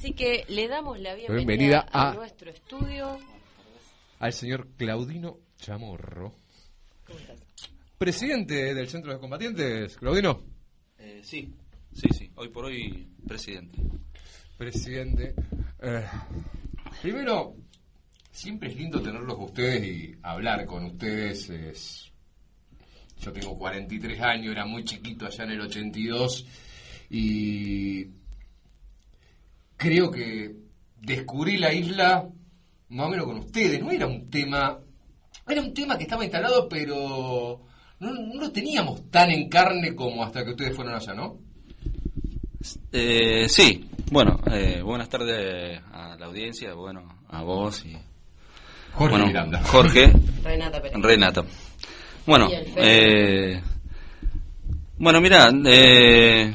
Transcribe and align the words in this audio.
Así 0.00 0.14
que 0.14 0.46
le 0.48 0.66
damos 0.66 0.98
la 0.98 1.14
bienvenida, 1.14 1.36
Bienvenida 1.46 1.86
a... 1.92 2.08
a- 2.12 2.14
nuestro 2.14 2.50
estudio. 2.50 3.18
al 4.20 4.32
señor 4.32 4.68
Claudino 4.78 5.40
Chamorro. 5.58 6.32
Presidente 7.98 8.72
del 8.72 8.88
Centro 8.88 9.12
de 9.12 9.18
Combatientes, 9.18 9.98
Claudino. 9.98 10.42
Eh, 10.98 11.20
sí, 11.22 11.52
sí, 11.92 12.08
sí. 12.16 12.30
Hoy 12.36 12.48
por 12.48 12.64
hoy, 12.64 13.08
presidente. 13.28 13.78
Presidente. 14.56 15.34
Eh, 15.82 16.06
primero, 17.02 17.56
siempre 18.32 18.70
es 18.70 18.76
lindo 18.76 19.02
tenerlos 19.02 19.38
a 19.38 19.42
ustedes 19.42 19.84
y 19.86 20.16
hablar 20.22 20.64
con 20.64 20.82
ustedes. 20.86 21.50
Es, 21.50 22.10
yo 23.20 23.30
tengo 23.34 23.58
43 23.58 24.18
años, 24.22 24.52
era 24.52 24.64
muy 24.64 24.82
chiquito 24.82 25.26
allá 25.26 25.44
en 25.44 25.50
el 25.50 25.60
82 25.60 26.46
y 27.10 28.06
creo 29.80 30.10
que 30.10 30.54
descubrí 31.00 31.56
la 31.56 31.72
isla 31.72 32.28
más 32.90 33.06
o 33.06 33.10
menos 33.10 33.26
con 33.26 33.38
ustedes. 33.38 33.80
No 33.80 33.90
era 33.90 34.06
un 34.06 34.28
tema, 34.28 34.78
era 35.48 35.62
un 35.62 35.72
tema 35.72 35.96
que 35.96 36.04
estaba 36.04 36.22
instalado, 36.22 36.68
pero 36.68 37.62
no, 37.98 38.12
no 38.12 38.40
lo 38.40 38.52
teníamos 38.52 39.10
tan 39.10 39.30
en 39.30 39.48
carne 39.48 39.94
como 39.94 40.22
hasta 40.22 40.44
que 40.44 40.50
ustedes 40.50 40.76
fueron 40.76 40.94
allá, 40.94 41.14
¿no? 41.14 41.38
Eh, 42.92 43.48
sí, 43.48 43.88
bueno, 44.10 44.38
eh, 44.52 44.82
buenas 44.82 45.08
tardes 45.08 45.80
a 45.90 46.14
la 46.18 46.26
audiencia, 46.26 46.74
bueno, 46.74 47.20
a 47.28 47.42
vos 47.42 47.84
y... 47.86 47.96
Jorge 48.92 49.12
bueno, 49.12 49.26
Miranda. 49.28 49.62
Jorge, 49.64 50.12
Renata 50.42 50.82
Pérez. 50.82 51.00
Renata. 51.00 51.44
Bueno, 52.26 52.48
eh, 52.50 53.62
bueno, 54.98 55.20
mira, 55.22 55.50
eh, 55.64 56.52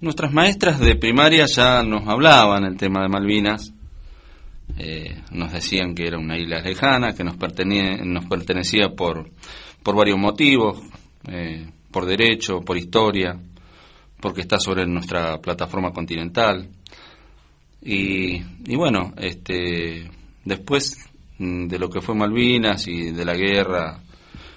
nuestras 0.00 0.32
maestras 0.32 0.78
de 0.78 0.96
primaria 0.96 1.46
ya 1.46 1.82
nos 1.82 2.06
hablaban 2.08 2.64
el 2.64 2.76
tema 2.76 3.02
de 3.02 3.08
Malvinas. 3.08 3.72
Eh, 4.76 5.22
nos 5.32 5.52
decían 5.52 5.94
que 5.94 6.06
era 6.06 6.18
una 6.18 6.36
isla 6.38 6.60
lejana, 6.60 7.14
que 7.14 7.24
nos, 7.24 7.36
pertene- 7.36 8.04
nos 8.04 8.26
pertenecía 8.26 8.90
por, 8.90 9.30
por 9.82 9.96
varios 9.96 10.18
motivos, 10.18 10.80
eh, 11.26 11.66
por 11.90 12.04
derecho, 12.06 12.60
por 12.60 12.76
historia, 12.76 13.38
porque 14.20 14.42
está 14.42 14.58
sobre 14.58 14.86
nuestra 14.86 15.38
plataforma 15.38 15.90
continental. 15.92 16.68
Y, 17.82 18.42
y 18.66 18.76
bueno, 18.76 19.14
este, 19.16 20.10
después 20.44 20.96
de 21.38 21.78
lo 21.78 21.88
que 21.88 22.00
fue 22.00 22.14
Malvinas 22.14 22.86
y 22.88 23.12
de 23.12 23.24
la 23.24 23.34
guerra, 23.34 24.00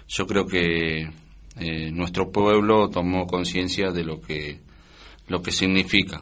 yo 0.08 0.28
creo 0.28 0.46
que 0.46 1.10
eh, 1.58 1.92
nuestro 1.92 2.32
pueblo 2.32 2.90
tomó 2.90 3.26
conciencia 3.28 3.92
de 3.92 4.04
lo 4.04 4.20
que, 4.20 4.60
lo 5.32 5.42
que 5.42 5.52
significa. 5.52 6.22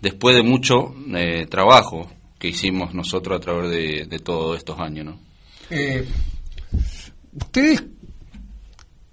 Después 0.00 0.36
de 0.36 0.42
mucho 0.42 0.94
eh, 1.14 1.46
trabajo 1.46 2.08
que 2.38 2.48
hicimos 2.48 2.94
nosotros 2.94 3.38
a 3.38 3.40
través 3.40 3.70
de, 3.70 4.18
todos 4.20 4.56
estos 4.58 4.78
años, 4.78 5.06
¿no? 5.06 5.18
Eh, 5.70 6.06
ustedes, 7.32 7.82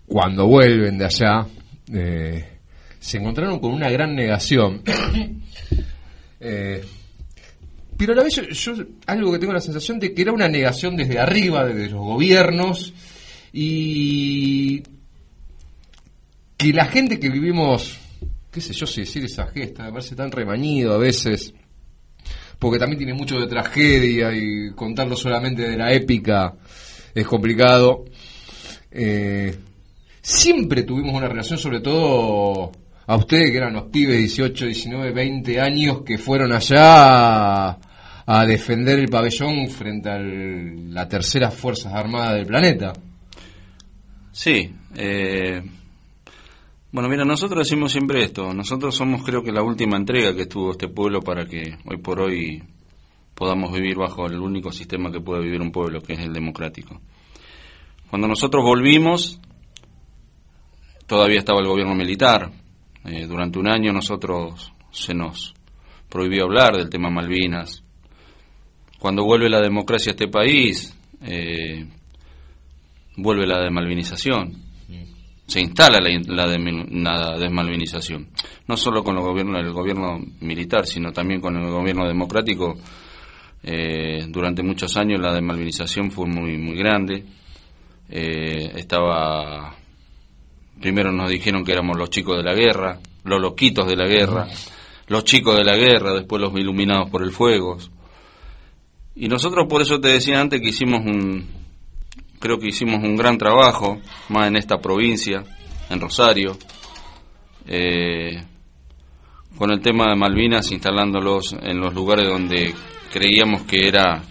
cuando 0.06 0.48
vuelven 0.48 0.98
de 0.98 1.06
allá, 1.06 1.48
eh, 1.94 2.58
se 3.00 3.18
encontraron 3.18 3.59
con 3.59 3.73
una 3.73 3.90
gran 3.90 4.16
negación. 4.16 4.84
Pero 7.98 8.14
a 8.14 8.16
la 8.16 8.23
vez 8.23 8.36
yo 8.36 8.73
algo 9.08 9.31
que 9.31 9.40
tengo 9.40 9.53
la 9.53 9.59
sensación 9.59 9.98
de 9.98 10.14
que 10.14 10.22
era 10.22 10.31
una 10.31 10.48
negación 10.48 10.95
desde 10.95 11.18
arriba, 11.18 11.66
desde 11.66 11.90
los 11.90 12.00
gobiernos, 12.02 12.94
y 13.52 14.84
que 16.58 16.73
la 16.73 16.86
gente 16.86 17.20
que 17.20 17.30
vivimos, 17.30 17.98
qué 18.58 18.61
sé 18.61 18.73
yo 18.73 18.88
si 18.88 19.02
decir 19.02 19.23
esa 19.23 19.45
gesta, 19.45 19.83
me 19.83 19.91
parece 19.91 20.16
tan 20.16 20.31
remañido 20.31 20.95
a 20.95 20.97
veces, 20.97 21.53
porque 22.58 22.80
también 22.80 22.97
tiene 22.97 23.13
mucho 23.13 23.39
de 23.39 23.45
tragedia 23.45 24.31
y 24.33 24.72
contarlo 24.73 25.16
solamente 25.16 25.61
de 25.61 25.77
la 25.77 25.94
épica 25.94 26.55
es 27.13 27.28
complicado. 27.28 28.05
Eh, 28.89 29.55
siempre 30.22 30.81
tuvimos 30.81 31.13
una 31.13 31.28
relación, 31.28 31.59
sobre 31.59 31.81
todo 31.81 32.72
a 33.06 33.16
ustedes 33.16 33.51
que 33.51 33.57
eran 33.57 33.73
los 33.73 33.85
pibes 33.85 34.18
18, 34.18 34.66
19, 34.66 35.12
20 35.12 35.62
años 35.62 36.01
que 36.01 36.18
fueron 36.18 36.51
allá 36.51 37.69
a, 37.69 37.79
a 38.25 38.45
defender 38.47 38.97
el 38.97 39.07
pabellón 39.07 39.68
frente 39.69 40.09
a 40.09 40.18
la 40.18 41.07
tercera 41.07 41.51
Fuerzas 41.51 41.94
Armadas 41.94 42.38
del 42.38 42.47
planeta. 42.47 42.94
Sí. 44.31 44.74
eh, 44.95 45.62
bueno, 46.92 47.09
mira, 47.09 47.25
nosotros 47.25 47.68
decimos 47.68 47.92
siempre 47.92 48.24
esto. 48.24 48.53
Nosotros 48.53 48.96
somos, 48.96 49.24
creo 49.24 49.44
que, 49.44 49.52
la 49.52 49.62
última 49.62 49.98
entrega 49.98 50.36
que 50.36 50.46
tuvo 50.46 50.72
este 50.72 50.88
pueblo 50.88 51.22
para 51.22 51.46
que 51.46 51.78
hoy 51.86 51.98
por 51.98 52.22
hoy 52.22 52.64
podamos 53.36 53.72
vivir 53.74 53.98
bajo 53.98 54.25
el 54.25 54.40
único 54.40 54.72
sistema 54.72 55.12
que 55.12 55.20
puede 55.20 55.44
vivir 55.44 55.62
un 55.62 55.72
pueblo, 55.72 56.02
que 56.02 56.14
es 56.14 56.20
el 56.20 56.34
democrático. 56.34 57.00
Cuando 58.09 58.28
nosotros 58.28 58.64
volvimos, 58.64 59.40
todavía 61.06 61.40
estaba 61.40 61.59
el 61.59 61.68
gobierno 61.68 61.94
militar. 61.94 62.52
Eh, 63.04 63.28
durante 63.28 63.59
un 63.59 63.68
año 63.68 63.92
nosotros 63.92 64.74
se 64.92 65.14
nos 65.14 65.54
prohibió 66.09 66.46
hablar 66.46 66.78
del 66.78 66.90
tema 66.90 67.09
Malvinas. 67.09 67.84
Cuando 68.98 69.24
vuelve 69.24 69.50
la 69.50 69.62
democracia 69.62 70.12
a 70.12 70.16
este 70.16 70.30
país, 70.30 70.98
eh, 71.22 71.86
vuelve 73.18 73.46
la 73.46 73.62
desmalvinización. 73.62 74.66
Se 75.47 75.62
instala 75.62 76.02
la, 76.02 76.09
la 76.28 76.46
la 76.47 77.38
desmalvinización. 77.38 78.28
No 78.68 78.75
solo 78.75 79.02
con 79.02 79.16
el 79.16 79.24
gobierno, 79.24 79.58
el 79.58 79.72
gobierno 79.72 80.19
militar, 80.41 80.85
sino 80.85 81.13
también 81.13 81.40
con 81.40 81.56
el 81.56 81.72
gobierno 81.72 82.06
democrático. 82.06 82.78
Eh, 83.63 84.25
durante 84.28 84.62
muchos 84.62 84.97
años 84.97 85.22
la 85.22 85.34
desmalvinización 85.34 86.12
fue 86.12 86.28
muy, 86.28 86.57
muy 86.57 86.78
grande. 86.78 87.24
Eh, 88.09 88.74
estaba. 88.75 89.74
Primero 90.81 91.12
nos 91.13 91.30
dijeron 91.30 91.63
que 91.63 91.72
éramos 91.72 91.97
los 91.97 92.09
chicos 92.09 92.38
de 92.38 92.44
la 92.44 92.53
guerra, 92.53 93.00
los 93.24 93.41
loquitos 93.41 93.88
de 93.88 93.96
la 93.96 94.06
guerra, 94.06 94.47
los 95.07 95.24
chicos 95.24 95.56
de 95.56 95.63
la 95.63 95.75
guerra, 95.75 96.13
después 96.13 96.41
los 96.41 96.53
iluminados 96.59 97.09
por 97.09 97.24
el 97.24 97.31
fuego. 97.31 97.78
Y 99.16 99.28
nosotros 99.30 99.66
por 99.68 99.81
eso 99.81 100.00
te 100.00 100.09
decía 100.09 100.40
antes 100.40 100.62
que 100.62 100.69
hicimos 100.69 101.00
un, 101.06 101.47
creo 102.40 102.58
que 102.59 102.70
hicimos 102.70 103.03
un 103.03 103.16
gran 103.16 103.38
trabajo, 103.38 104.00
más 104.30 104.48
en 104.48 104.58
esta 104.58 104.78
provincia, 104.78 105.44
en 105.90 106.00
Rosario, 106.00 106.58
eh, 107.66 108.44
con 109.58 109.72
el 109.72 109.81
tema 109.81 110.06
de 110.09 110.16
Malvinas, 110.16 110.72
instalándolos 110.72 111.56
en 111.62 111.80
los 111.80 111.94
lugares 111.94 112.28
donde 112.28 112.74
creíamos 113.12 113.64
que 113.64 113.88
era 113.88 114.24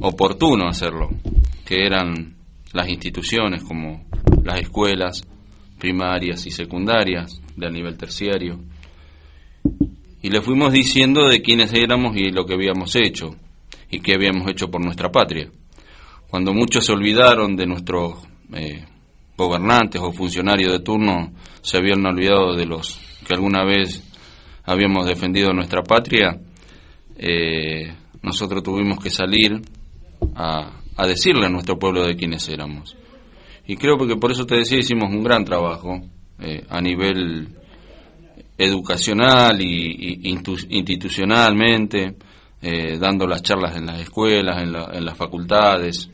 oportuno 0.00 0.68
hacerlo, 0.68 1.08
que 1.64 1.86
eran 1.86 2.36
las 2.72 2.88
instituciones 2.88 3.62
como 3.62 4.04
las 4.44 4.60
escuelas 4.60 5.26
primarias 5.78 6.46
y 6.46 6.50
secundarias 6.50 7.40
de 7.56 7.66
a 7.66 7.70
nivel 7.70 7.96
terciario. 7.96 8.60
Y 10.22 10.30
le 10.30 10.40
fuimos 10.40 10.72
diciendo 10.72 11.28
de 11.28 11.40
quiénes 11.42 11.72
éramos 11.72 12.16
y 12.16 12.30
lo 12.30 12.44
que 12.46 12.54
habíamos 12.54 12.96
hecho 12.96 13.36
y 13.90 14.00
qué 14.00 14.14
habíamos 14.14 14.48
hecho 14.50 14.70
por 14.70 14.84
nuestra 14.84 15.10
patria. 15.10 15.50
Cuando 16.34 16.52
muchos 16.52 16.84
se 16.84 16.90
olvidaron 16.90 17.54
de 17.54 17.64
nuestros 17.64 18.26
eh, 18.52 18.84
gobernantes 19.36 20.00
o 20.02 20.10
funcionarios 20.10 20.72
de 20.72 20.80
turno, 20.80 21.32
se 21.62 21.76
habían 21.76 22.04
olvidado 22.04 22.56
de 22.56 22.66
los 22.66 22.98
que 23.24 23.34
alguna 23.34 23.62
vez 23.64 24.02
habíamos 24.64 25.06
defendido 25.06 25.52
nuestra 25.52 25.84
patria, 25.84 26.36
eh, 27.16 27.94
nosotros 28.20 28.64
tuvimos 28.64 28.98
que 28.98 29.10
salir 29.10 29.62
a, 30.34 30.72
decirle 31.06 31.46
a 31.46 31.50
nuestro 31.50 31.78
pueblo 31.78 32.04
de 32.04 32.16
quiénes 32.16 32.48
éramos. 32.48 32.96
Y 33.68 33.76
creo 33.76 33.96
que 33.96 34.16
por 34.16 34.32
eso 34.32 34.44
te 34.44 34.56
decía, 34.56 34.78
hicimos 34.80 35.14
un 35.14 35.22
gran 35.22 35.44
trabajo 35.44 36.00
eh, 36.40 36.64
a 36.68 36.80
nivel 36.80 37.46
educacional 38.58 39.60
y, 39.60 40.20
institucionalmente, 40.24 42.16
dando 42.98 43.24
las 43.28 43.40
charlas 43.42 43.76
en 43.76 43.86
las 43.86 44.00
escuelas, 44.00 44.60
en, 44.64 44.72
la- 44.72 44.90
en 44.94 45.04
las 45.04 45.16
facultades, 45.16 46.10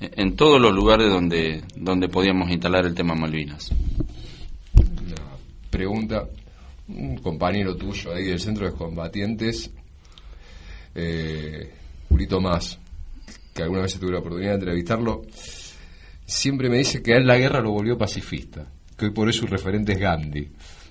en 0.00 0.34
todos 0.34 0.60
los 0.60 0.74
lugares 0.74 1.10
donde, 1.10 1.62
donde 1.76 2.08
podíamos 2.08 2.50
instalar 2.50 2.86
el 2.86 2.94
tema 2.94 3.14
Malvinas. 3.14 3.70
Una 4.74 5.16
pregunta, 5.70 6.26
un 6.88 7.18
compañero 7.18 7.76
tuyo 7.76 8.14
ahí 8.14 8.24
del 8.24 8.40
Centro 8.40 8.66
de 8.66 8.72
Combatientes, 8.72 9.70
eh, 10.94 11.70
Julito 12.08 12.40
Más, 12.40 12.78
que 13.54 13.62
alguna 13.62 13.82
vez 13.82 13.98
tuve 13.98 14.12
la 14.12 14.20
oportunidad 14.20 14.52
de 14.52 14.58
entrevistarlo, 14.58 15.22
siempre 16.24 16.70
me 16.70 16.78
dice 16.78 17.02
que 17.02 17.12
a 17.12 17.16
él 17.18 17.26
la 17.26 17.36
guerra 17.36 17.60
lo 17.60 17.72
volvió 17.72 17.98
pacifista, 17.98 18.66
que 18.96 19.06
hoy 19.06 19.12
por 19.12 19.28
eso 19.28 19.40
su 19.40 19.46
referente 19.46 19.92
es 19.92 19.98
Gandhi. 19.98 20.48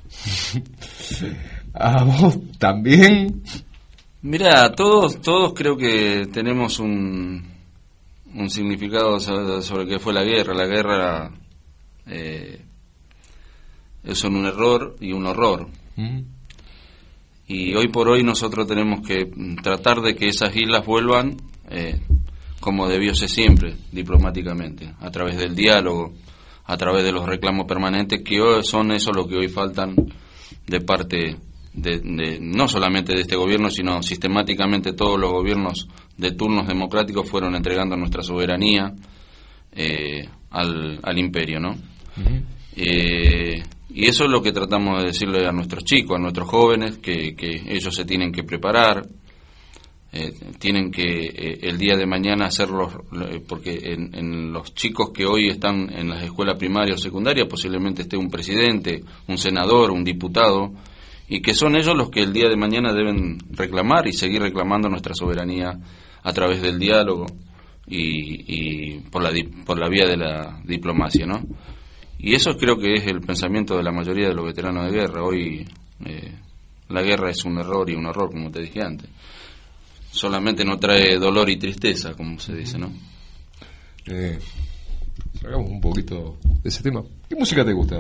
¿A 1.74 2.04
vos 2.04 2.38
también? 2.58 3.42
Mira, 4.22 4.72
todos, 4.74 5.22
todos 5.22 5.54
creo 5.54 5.78
que 5.78 6.28
tenemos 6.32 6.80
un, 6.80 7.44
un 8.36 8.50
significado 8.50 9.20
sobre, 9.20 9.62
sobre 9.62 9.88
qué 9.88 10.00
fue 10.00 10.14
la 10.14 10.24
guerra. 10.24 10.54
La 10.54 10.66
guerra 10.66 11.32
eh, 12.06 12.62
es 14.04 14.24
un 14.24 14.46
error 14.46 14.96
y 15.00 15.14
un 15.14 15.26
horror. 15.26 15.68
¿Mm? 15.96 16.20
Y 17.48 17.76
hoy 17.76 17.88
por 17.88 18.10
hoy 18.10 18.24
nosotros 18.24 18.68
tenemos 18.68 19.06
que 19.06 19.32
tratar 19.64 20.02
de 20.02 20.16
que 20.16 20.28
esas 20.28 20.56
islas 20.56 20.86
vuelvan 20.86 21.38
eh, 21.70 22.00
como 22.60 22.88
debió 22.88 23.16
ser 23.16 23.30
siempre, 23.30 23.76
diplomáticamente, 23.92 24.94
a 25.00 25.10
través 25.12 25.38
del 25.38 25.56
diálogo, 25.56 26.14
a 26.66 26.78
través 26.78 27.04
de 27.04 27.12
los 27.12 27.26
reclamos 27.26 27.66
permanentes, 27.66 28.22
que 28.24 28.42
hoy 28.42 28.64
son 28.64 28.92
eso 28.92 29.12
lo 29.12 29.28
que 29.28 29.38
hoy 29.38 29.48
faltan 29.48 29.96
de 30.68 30.82
parte 30.82 31.38
de, 31.74 32.40
no 32.42 32.68
solamente 32.68 33.14
de 33.14 33.22
este 33.22 33.36
gobierno, 33.36 33.70
sino 33.70 34.02
sistemáticamente 34.02 34.94
todos 34.94 35.20
los 35.20 35.32
gobiernos 35.32 35.88
de 36.18 36.32
turnos 36.32 36.68
democráticos 36.68 37.30
fueron 37.30 37.56
entregando 37.56 37.96
nuestra 37.96 38.24
soberanía 38.24 38.94
eh, 39.72 40.28
al, 40.52 41.00
al, 41.04 41.18
imperio, 41.18 41.60
¿no? 41.60 41.76
eh, 42.76 43.64
y 43.92 44.08
eso 44.08 44.26
es 44.26 44.30
lo 44.30 44.42
que 44.42 44.52
tratamos 44.52 45.00
de 45.00 45.08
decirle 45.08 45.48
a 45.48 45.52
nuestros 45.52 45.84
chicos, 45.84 46.18
a 46.18 46.22
nuestros 46.22 46.48
jóvenes, 46.48 46.98
que, 46.98 47.36
que 47.36 47.64
ellos 47.68 47.94
se 47.94 48.06
tienen 48.06 48.32
que 48.32 48.44
preparar, 48.44 49.08
eh, 50.12 50.34
tienen 50.58 50.90
que 50.90 51.04
eh, 51.04 51.60
el 51.62 51.78
día 51.78 51.96
de 51.96 52.08
mañana 52.08 52.48
hacerlos, 52.48 52.94
porque 53.48 53.80
en, 53.84 54.16
en, 54.16 54.52
los 54.52 54.74
chicos 54.74 55.12
que 55.12 55.26
hoy 55.26 55.50
están 55.50 55.88
en 55.92 56.10
las 56.10 56.24
escuelas 56.24 56.58
primarias 56.58 57.00
o 57.00 57.04
secundarias 57.04 57.48
posiblemente 57.48 58.02
esté 58.02 58.18
un 58.18 58.30
presidente, 58.30 59.04
un 59.28 59.38
senador, 59.38 59.92
un 59.92 60.04
diputado, 60.04 60.72
y 61.30 61.42
que 61.42 61.54
son 61.54 61.76
ellos 61.76 61.96
los 61.96 62.10
que 62.10 62.22
el 62.22 62.34
día 62.34 62.50
de 62.50 62.58
mañana 62.58 62.92
deben 62.92 63.38
reclamar 63.52 64.08
y 64.08 64.14
seguir 64.14 64.42
reclamando 64.42 64.90
nuestra 64.90 65.14
soberanía 65.14 65.80
a 66.24 66.34
través 66.34 66.60
del 66.62 66.80
diálogo 66.80 67.28
y, 67.86 68.96
y 68.96 69.00
por, 69.12 69.22
la, 69.22 69.32
por 69.64 69.80
la 69.80 69.88
vía 69.88 70.08
de 70.08 70.18
la 70.18 70.60
diplomacia, 70.66 71.28
¿no? 71.28 71.40
Y 72.18 72.34
eso 72.34 72.58
creo 72.58 72.78
que 72.78 72.96
es 72.96 73.08
el 73.08 73.22
pensamiento 73.22 73.78
de 73.78 73.84
la 73.84 73.92
mayoría 73.92 74.28
de 74.28 74.34
los 74.34 74.46
veteranos 74.46 74.92
de 74.92 75.00
guerra. 75.00 75.24
Hoy 75.24 75.66
eh, 76.04 76.34
la 76.90 77.04
guerra 77.04 77.30
es 77.30 77.46
un 77.46 77.60
error 77.60 77.90
y 77.90 77.96
un 77.96 78.08
horror, 78.08 78.32
como 78.32 78.50
te 78.52 78.62
dije 78.62 78.82
antes. 78.82 79.10
Solamente 80.12 80.66
no 80.66 80.78
trae 80.78 81.18
dolor 81.18 81.50
y 81.50 81.58
tristeza, 81.58 82.14
como 82.16 82.40
se 82.40 82.56
dice, 82.56 82.80
¿no? 82.80 82.92
Eh, 84.08 84.40
salgamos 85.40 85.70
un 85.70 85.80
poquito 85.80 86.38
de 86.44 86.70
ese 86.70 86.82
tema. 86.82 87.04
¿Qué 87.30 87.36
música 87.36 87.64
te 87.64 87.72
gusta, 87.72 87.96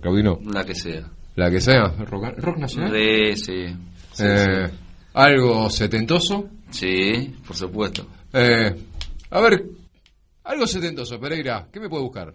Claudino? 0.00 0.38
La 0.52 0.64
que 0.64 0.74
sea. 0.74 1.10
La 1.38 1.52
que 1.52 1.60
sea, 1.60 1.84
rock, 1.86 2.36
rock 2.38 2.56
nacional. 2.58 2.90
Sí, 2.90 3.36
sí. 3.36 3.66
sí, 4.12 4.24
eh, 4.26 4.66
sí. 4.66 4.74
¿Algo 5.14 5.70
setentoso? 5.70 6.48
Sí, 6.68 7.32
por 7.46 7.54
supuesto. 7.54 8.08
Eh, 8.32 8.74
a 9.30 9.40
ver, 9.40 9.64
algo 10.42 10.66
setentoso, 10.66 11.20
Pereira, 11.20 11.68
¿qué 11.72 11.78
me 11.78 11.88
puede 11.88 12.02
buscar? 12.02 12.34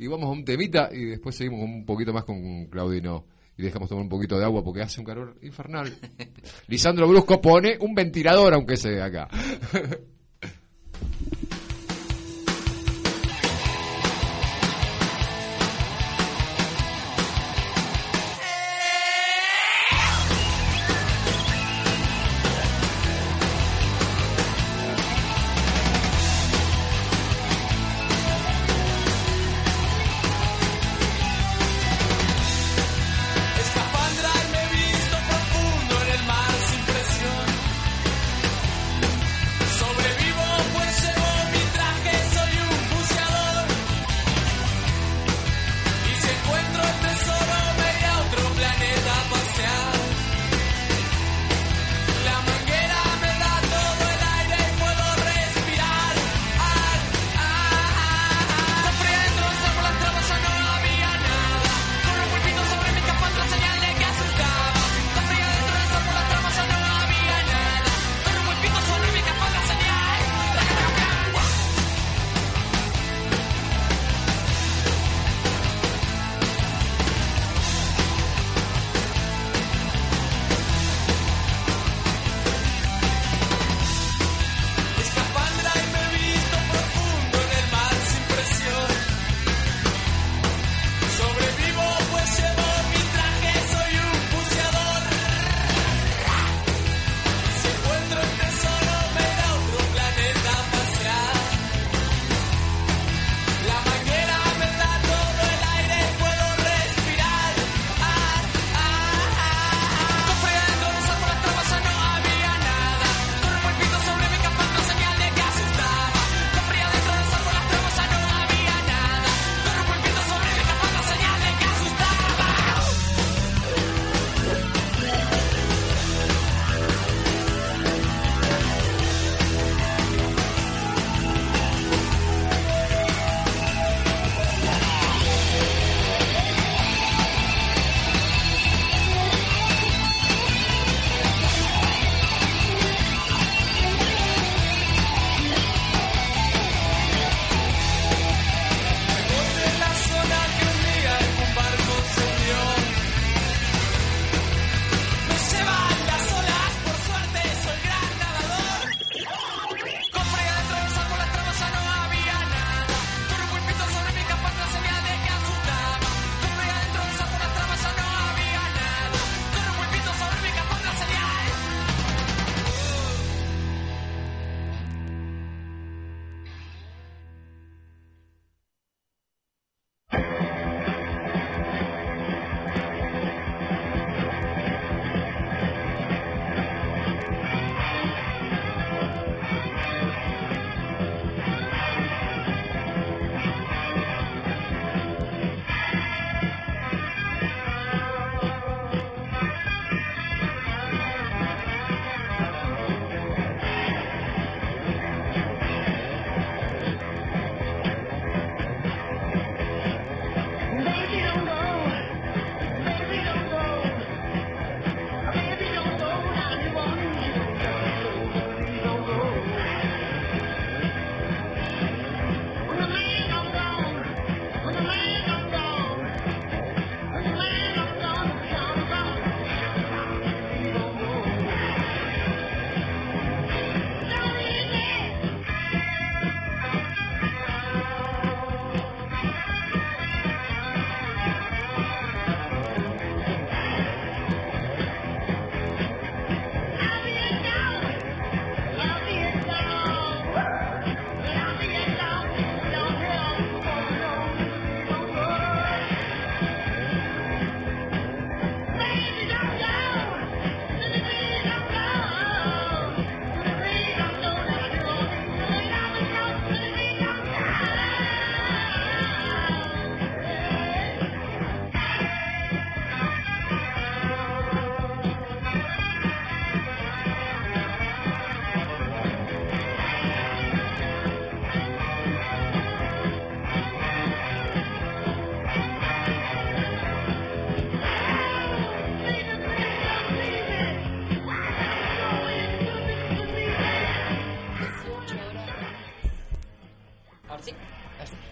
Y 0.00 0.08
vamos 0.08 0.26
a 0.26 0.32
un 0.32 0.44
temita 0.44 0.88
y 0.92 1.04
después 1.04 1.36
seguimos 1.36 1.60
un 1.62 1.86
poquito 1.86 2.12
más 2.12 2.24
con 2.24 2.66
Claudino. 2.66 3.24
Y 3.56 3.62
dejamos 3.62 3.88
tomar 3.88 4.02
un 4.02 4.08
poquito 4.08 4.36
de 4.36 4.46
agua 4.46 4.64
porque 4.64 4.82
hace 4.82 4.98
un 4.98 5.06
calor 5.06 5.36
infernal. 5.42 5.94
Lisandro 6.66 7.06
Brusco 7.06 7.40
pone 7.40 7.78
un 7.78 7.94
ventilador, 7.94 8.52
aunque 8.52 8.76
sea 8.76 9.04
acá. 9.04 9.28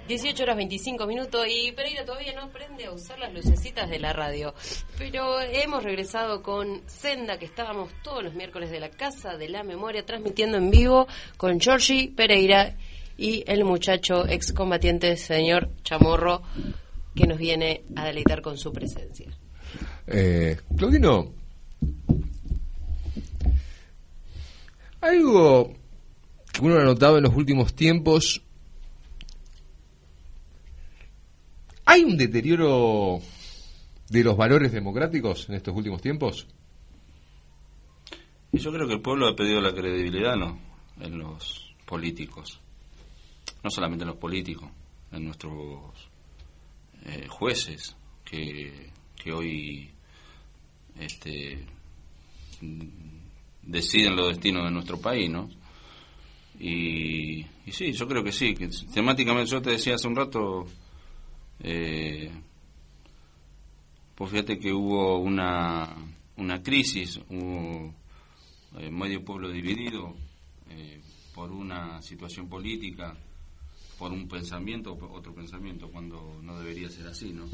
18 0.08 0.42
horas 0.44 0.56
25 0.56 1.06
minutos 1.06 1.46
y 1.48 1.72
Pereira 1.72 2.04
todavía 2.04 2.32
no 2.32 2.42
aprende 2.42 2.84
a 2.84 2.92
usar 2.92 3.18
las 3.18 3.32
lucecitas 3.34 3.90
de 3.90 3.98
la 3.98 4.12
radio. 4.12 4.54
Pero 4.98 5.40
hemos 5.40 5.82
regresado 5.82 6.42
con 6.42 6.82
Senda, 6.86 7.38
que 7.38 7.46
estábamos 7.46 7.90
todos 8.04 8.22
los 8.22 8.34
miércoles 8.34 8.70
de 8.70 8.78
la 8.78 8.90
Casa 8.90 9.36
de 9.36 9.48
la 9.48 9.64
Memoria 9.64 10.06
transmitiendo 10.06 10.58
en 10.58 10.70
vivo 10.70 11.08
con 11.36 11.60
Georgie 11.60 12.12
Pereira 12.14 12.76
y 13.18 13.42
el 13.48 13.64
muchacho 13.64 14.26
excombatiente 14.28 15.16
señor 15.16 15.70
Chamorro 15.82 16.42
que 17.14 17.26
nos 17.26 17.38
viene 17.38 17.82
a 17.96 18.04
deleitar 18.04 18.42
con 18.42 18.58
su 18.58 18.72
presencia. 18.72 19.26
Eh, 20.06 20.56
Claudino, 20.76 21.32
algo 25.00 25.72
que 26.52 26.60
uno 26.60 26.78
ha 26.78 26.84
notado 26.84 27.16
en 27.16 27.24
los 27.24 27.34
últimos 27.34 27.74
tiempos, 27.74 28.45
¿hay 31.86 32.04
un 32.04 32.16
deterioro 32.16 33.20
de 34.10 34.24
los 34.24 34.36
valores 34.36 34.72
democráticos 34.72 35.48
en 35.48 35.54
estos 35.54 35.74
últimos 35.74 36.02
tiempos? 36.02 36.46
Yo 38.52 38.72
creo 38.72 38.86
que 38.86 38.94
el 38.94 39.02
pueblo 39.02 39.28
ha 39.28 39.34
perdido 39.34 39.60
la 39.60 39.72
credibilidad 39.72 40.36
¿no? 40.36 40.58
en 41.00 41.18
los 41.18 41.74
políticos, 41.86 42.60
no 43.62 43.70
solamente 43.70 44.04
en 44.04 44.08
los 44.08 44.18
políticos, 44.18 44.68
en 45.12 45.24
nuestros 45.24 46.10
eh, 47.04 47.26
jueces 47.28 47.96
que, 48.24 48.90
que 49.16 49.32
hoy 49.32 49.90
este, 50.98 51.64
deciden 53.62 54.16
los 54.16 54.28
destinos 54.28 54.64
de 54.64 54.70
nuestro 54.70 54.98
país, 55.00 55.30
¿no? 55.30 55.48
Y, 56.58 57.40
y 57.66 57.72
sí, 57.72 57.92
yo 57.92 58.08
creo 58.08 58.24
que 58.24 58.32
sí, 58.32 58.54
que 58.54 58.68
temáticamente 58.92 59.50
yo 59.50 59.60
te 59.60 59.70
decía 59.70 59.94
hace 59.96 60.08
un 60.08 60.16
rato, 60.16 60.66
eh, 61.60 62.30
pues 64.14 64.30
fíjate 64.30 64.58
que 64.58 64.72
hubo 64.72 65.18
una, 65.18 65.94
una 66.36 66.62
crisis, 66.62 67.20
hubo 67.28 67.94
eh, 68.78 68.90
medio 68.90 69.24
pueblo 69.24 69.50
dividido 69.50 70.14
eh, 70.70 71.00
por 71.34 71.50
una 71.50 72.00
situación 72.02 72.48
política, 72.48 73.16
por 73.98 74.12
un 74.12 74.28
pensamiento, 74.28 74.98
otro 75.12 75.34
pensamiento, 75.34 75.90
cuando 75.90 76.40
no 76.42 76.58
debería 76.58 76.88
ser 76.88 77.06
así, 77.06 77.32
¿no? 77.32 77.46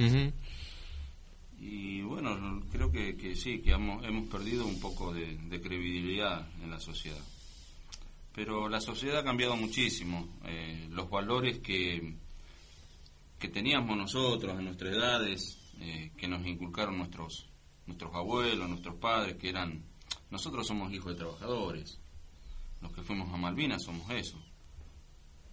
Y 1.61 2.03
bueno, 2.03 2.61
creo 2.73 2.91
que, 2.91 3.17
que 3.17 3.37
sí, 3.37 3.61
que 3.61 3.71
hemos, 3.71 4.05
hemos 4.05 4.29
perdido 4.29 4.67
un 4.67 4.81
poco 4.81 5.15
de, 5.15 5.37
de, 5.37 5.61
credibilidad 5.61 6.49
en 6.61 6.71
la 6.71 6.81
sociedad. 6.81 7.23
Pero 8.35 8.69
la 8.69 8.81
sociedad 8.81 9.19
ha 9.19 9.25
cambiado 9.25 9.57
muchísimo. 9.57 10.29
Eh, 10.45 10.89
los 10.91 11.09
valores 11.09 11.61
que, 11.61 12.17
que 13.43 13.49
teníamos 13.49 13.97
nosotros 13.97 14.57
en 14.57 14.67
nuestras 14.67 14.95
edades, 14.95 15.59
eh, 15.81 16.13
que 16.17 16.29
nos 16.29 16.47
inculcaron 16.47 16.97
nuestros, 16.97 17.51
nuestros 17.87 18.15
abuelos, 18.15 18.69
nuestros 18.69 18.95
padres, 18.95 19.37
que 19.37 19.49
eran... 19.49 19.83
Nosotros 20.31 20.65
somos 20.65 20.93
hijos 20.93 21.13
de 21.13 21.19
trabajadores. 21.19 21.99
Los 22.81 22.93
que 22.93 23.03
fuimos 23.03 23.35
a 23.35 23.37
Malvinas 23.37 23.83
somos 23.83 24.09
eso. 24.11 24.39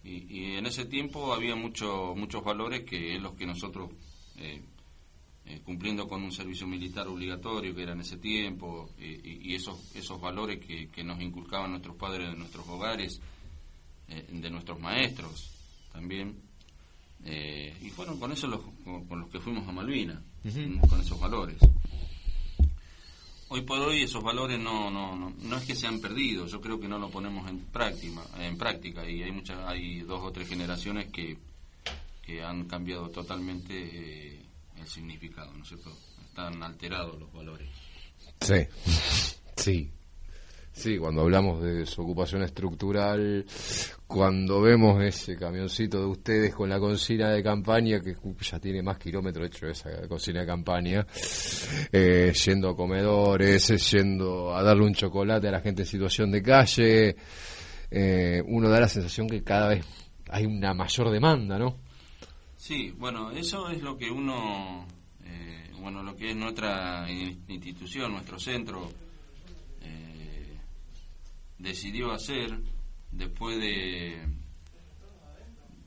Y, 0.04 0.54
en 0.54 0.68
ese 0.68 0.86
tiempo 0.86 1.34
había 1.34 1.56
mucho, 1.56 2.14
muchos 2.16 2.44
valores 2.44 2.84
que 2.84 3.16
es 3.16 3.22
los 3.22 3.34
que 3.34 3.48
nosotros... 3.48 3.90
Eh, 4.38 4.62
eh, 5.46 5.62
cumpliendo 5.66 6.08
con 6.08 6.22
un 6.22 6.32
servicio 6.32 6.68
militar 6.68 7.08
obligatorio 7.08 7.74
que 7.74 7.82
era 7.82 7.94
en 7.94 8.02
ese 8.02 8.18
tiempo 8.18 8.92
y, 9.00 9.56
esos 9.56 9.96
esos 9.96 10.22
valores 10.22 10.64
que, 10.64 10.90
que, 10.90 11.04
nos 11.04 11.20
inculcaban 11.20 11.72
nuestros 11.72 11.96
padres 11.96 12.30
de 12.30 12.36
nuestros 12.36 12.68
hogares 12.68 13.20
de 14.08 14.50
nuestros 14.52 14.80
maestros 14.80 15.50
también 15.92 16.49
y 17.26 17.90
fueron 17.90 18.20
con 18.20 18.32
eso 18.32 18.48
los, 18.48 18.62
con, 18.84 19.06
con, 19.06 19.20
los 19.22 19.30
que 19.30 19.40
fuimos 19.40 19.68
a 19.68 19.72
Malvinas 19.72 20.20
uh 20.46 20.48
-huh. 20.48 20.90
con 20.90 21.02
esos 21.02 21.20
valores 21.20 21.58
hoy 23.50 23.62
por 23.62 23.80
hoy 23.80 24.04
esos 24.04 24.24
valores 24.24 24.60
no, 24.60 24.90
no, 24.90 25.16
no, 25.16 25.34
no 25.38 25.58
es 25.58 25.66
que 25.66 25.76
se 25.76 25.88
han 25.88 26.00
perdido 26.00 26.48
yo 26.48 26.62
creo 26.62 26.80
que 26.80 26.88
no 26.88 26.98
lo 26.98 27.10
ponemos 27.10 27.50
en 27.50 27.60
práctica 27.60 28.22
en 28.40 28.58
práctica 28.58 29.08
y 29.10 29.22
hay 29.24 29.32
muchas 29.32 29.60
hay 29.68 30.00
dos 30.00 30.22
o 30.24 30.32
tres 30.32 30.48
generaciones 30.48 31.12
que 31.12 31.38
que 32.30 32.44
han 32.44 32.66
cambiado 32.66 33.10
totalmente 33.10 34.40
el 34.80 34.88
significado, 34.88 35.52
¿no 35.54 35.64
es 35.64 35.70
cierto? 35.70 35.92
Están 36.26 36.62
alterados 36.62 37.20
los 37.20 37.32
valores. 37.34 37.68
Sí, 38.42 38.68
sí. 39.56 39.92
Sí, 40.80 40.98
cuando 40.98 41.24
hablamos 41.24 41.62
de 41.62 41.80
desocupación 41.80 42.42
estructural, 42.44 43.46
cuando 44.08 44.62
vemos 44.62 45.04
ese 45.04 45.36
camioncito 45.36 46.00
de 46.00 46.06
ustedes 46.06 46.56
con 46.56 46.70
la 46.70 46.80
cocina 46.80 47.32
de 47.32 47.44
campaña, 47.44 48.00
que 48.00 48.16
ya 48.40 48.60
tiene 48.62 48.82
más 48.82 48.98
kilómetros 48.98 49.48
hecho 49.48 49.68
esa 49.68 50.08
cocina 50.08 50.40
de 50.40 50.46
campaña, 50.46 51.06
eh, 51.92 52.32
yendo 52.32 52.70
a 52.70 52.78
comedores, 52.78 53.92
yendo 53.92 54.56
a 54.56 54.64
darle 54.64 54.86
un 54.86 54.94
chocolate 54.94 55.50
a 55.50 55.52
la 55.52 55.60
gente 55.60 55.82
en 55.82 55.86
situación 55.86 56.32
de 56.32 56.42
calle, 56.42 57.18
eh, 57.92 58.42
uno 58.48 58.70
da 58.70 58.80
la 58.80 58.88
sensación 58.88 59.28
que 59.28 59.44
cada 59.44 59.68
vez 59.68 59.86
hay 60.30 60.46
una 60.46 60.74
mayor 60.74 61.12
demanda, 61.12 61.60
¿no? 61.60 61.76
Sí, 62.56 62.96
bueno, 62.98 63.32
eso 63.32 63.70
es 63.70 63.82
lo 63.82 63.98
que 63.98 64.10
uno, 64.10 64.88
eh, 65.26 65.72
bueno, 65.82 66.04
lo 66.04 66.16
que 66.16 66.30
es 66.30 66.38
nuestra 66.38 67.06
institución, 67.50 68.14
nuestro 68.14 68.40
centro, 68.40 68.88
decidió 71.60 72.12
hacer 72.12 72.60
después 73.12 73.60
de, 73.60 74.28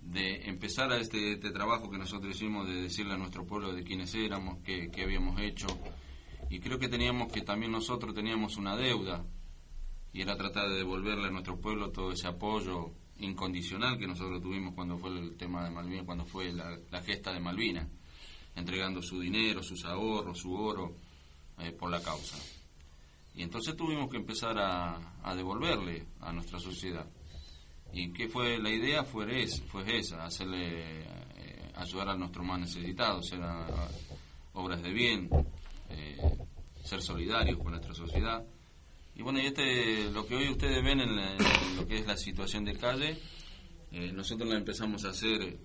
de 0.02 0.48
empezar 0.48 0.92
a 0.92 0.98
este, 0.98 1.32
este, 1.32 1.50
trabajo 1.50 1.90
que 1.90 1.98
nosotros 1.98 2.36
hicimos 2.36 2.68
de 2.68 2.82
decirle 2.82 3.14
a 3.14 3.16
nuestro 3.16 3.46
pueblo 3.46 3.72
de 3.72 3.82
quiénes 3.82 4.14
éramos, 4.14 4.58
qué, 4.62 4.90
qué 4.90 5.02
habíamos 5.02 5.40
hecho, 5.40 5.66
y 6.50 6.60
creo 6.60 6.78
que 6.78 6.88
teníamos 6.88 7.32
que 7.32 7.40
también 7.40 7.72
nosotros 7.72 8.14
teníamos 8.14 8.56
una 8.56 8.76
deuda, 8.76 9.24
y 10.12 10.20
era 10.20 10.36
tratar 10.36 10.68
de 10.68 10.76
devolverle 10.76 11.28
a 11.28 11.30
nuestro 11.30 11.58
pueblo 11.58 11.90
todo 11.90 12.12
ese 12.12 12.28
apoyo 12.28 12.92
incondicional 13.18 13.98
que 13.98 14.06
nosotros 14.06 14.42
tuvimos 14.42 14.74
cuando 14.74 14.98
fue 14.98 15.10
el 15.10 15.36
tema 15.36 15.64
de 15.64 15.70
Malvinas, 15.70 16.04
cuando 16.04 16.26
fue 16.26 16.52
la, 16.52 17.02
gesta 17.02 17.32
de 17.32 17.40
Malvinas, 17.40 17.88
entregando 18.54 19.00
su 19.00 19.20
dinero, 19.20 19.62
sus 19.62 19.84
ahorros, 19.86 20.38
su 20.38 20.52
oro 20.54 20.94
eh, 21.58 21.72
por 21.72 21.90
la 21.90 22.02
causa. 22.02 22.36
Y 23.34 23.42
entonces 23.42 23.76
tuvimos 23.76 24.10
que 24.10 24.18
empezar 24.18 24.56
a, 24.58 25.34
devolverle 25.34 26.06
a 26.20 26.32
nuestra 26.32 26.58
sociedad. 26.58 27.06
¿Y 27.92 28.12
qué 28.12 28.28
fue 28.28 28.58
la 28.58 28.70
idea? 28.70 29.04
Fue, 29.04 29.42
es, 29.42 29.62
fue 29.62 29.98
esa, 29.98 30.24
hacerle 30.24 31.02
eh, 31.02 31.72
ayudar 31.74 32.10
a 32.10 32.16
nuestros 32.16 32.44
más 32.44 32.60
necesitados, 32.60 33.26
hacer 33.26 33.40
obras 34.54 34.82
de 34.82 34.92
bien, 34.92 35.28
eh, 35.90 36.16
ser 36.82 37.02
solidarios 37.02 37.58
con 37.58 37.72
nuestra 37.72 37.94
sociedad. 37.94 38.44
Y 39.14 39.22
bueno, 39.22 39.38
este, 39.40 40.10
lo 40.10 40.26
que 40.26 40.36
hoy 40.36 40.48
ustedes 40.50 40.82
ven 40.82 41.00
en, 41.00 41.16
lo 41.76 41.86
que 41.86 41.96
es 41.96 42.06
la 42.06 42.16
situación 42.16 42.64
de 42.64 42.76
calle, 42.76 43.18
eh, 43.92 44.12
nosotros 44.12 44.48
la 44.48 44.56
empezamos 44.56 45.04
a 45.04 45.10
hacer 45.10 45.58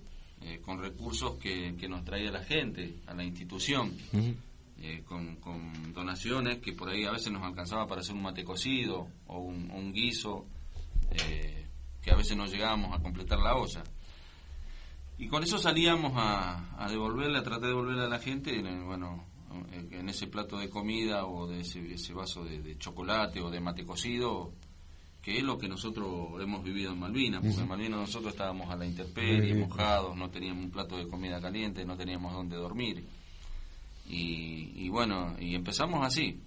con 0.62 0.80
recursos 0.80 1.40
que, 1.40 1.76
que, 1.80 1.90
nos 1.90 2.06
traía 2.06 2.30
la 2.30 2.44
gente, 2.44 3.00
a 3.08 3.16
la 3.16 3.24
institución. 3.24 3.92
Eh, 4.80 5.04
con, 5.06 5.38
con, 5.38 5.94
donaciones 5.94 6.60
que 6.60 6.74
por 6.74 6.90
ahí 6.90 7.06
a 7.06 7.12
veces 7.12 7.32
nos 7.32 7.44
alcanzaba 7.44 7.88
para 7.88 8.02
hacer 8.02 8.16
un 8.16 8.22
mate 8.22 8.44
cocido 8.44 9.08
o 9.28 9.40
un, 9.40 9.72
un 9.72 9.92
guiso, 9.92 10.46
eh, 11.12 11.68
que 12.02 12.12
a 12.12 12.16
veces 12.16 12.38
no 12.38 12.46
llegábamos 12.46 12.98
a 12.98 13.02
completar 13.02 13.40
la 13.40 13.56
olla. 13.56 13.84
Y 15.18 15.28
con 15.28 15.44
eso 15.44 15.58
salíamos 15.58 16.14
a, 16.16 16.84
a 16.84 16.90
devolverle, 16.90 17.40
a 17.40 17.44
tratar 17.44 17.62
de 17.62 17.68
devolverle 17.70 18.04
a 18.04 18.10
la 18.10 18.20
gente, 18.20 18.62
bueno, 18.86 19.26
en 19.92 20.10
ese 20.10 20.28
plato 20.28 20.58
de 20.60 20.70
comida 20.70 21.26
o 21.26 21.48
de 21.48 21.62
ese, 21.62 21.94
ese 21.94 22.14
vaso 22.14 22.44
de, 22.44 22.62
de, 22.62 22.78
chocolate 22.78 23.42
o 23.42 23.50
de 23.50 23.60
mate 23.60 23.86
cocido, 23.86 24.54
que 25.22 25.38
es 25.38 25.44
lo 25.44 25.58
que 25.58 25.68
nosotros 25.68 26.42
hemos 26.42 26.64
vivido 26.64 26.92
en 26.92 27.00
Malvinas, 27.00 27.42
porque 27.42 27.62
en 27.62 27.68
Malvinas 27.68 28.00
nosotros 28.00 28.32
estábamos 28.34 28.70
a 28.70 28.76
la 28.76 28.86
intemperie, 28.86 29.56
mojados, 29.56 30.16
no 30.16 30.30
teníamos 30.30 30.66
un 30.66 30.72
plato 30.72 30.98
de 30.98 31.08
comida 31.08 31.42
caliente, 31.42 31.84
no 31.84 31.98
teníamos 31.98 32.34
dónde 32.34 32.56
dormir. 32.56 33.06
Y, 34.08 34.86
y 34.86 34.90
bueno, 34.90 35.36
y 35.40 35.56
empezamos 35.56 36.06
así, 36.06 36.42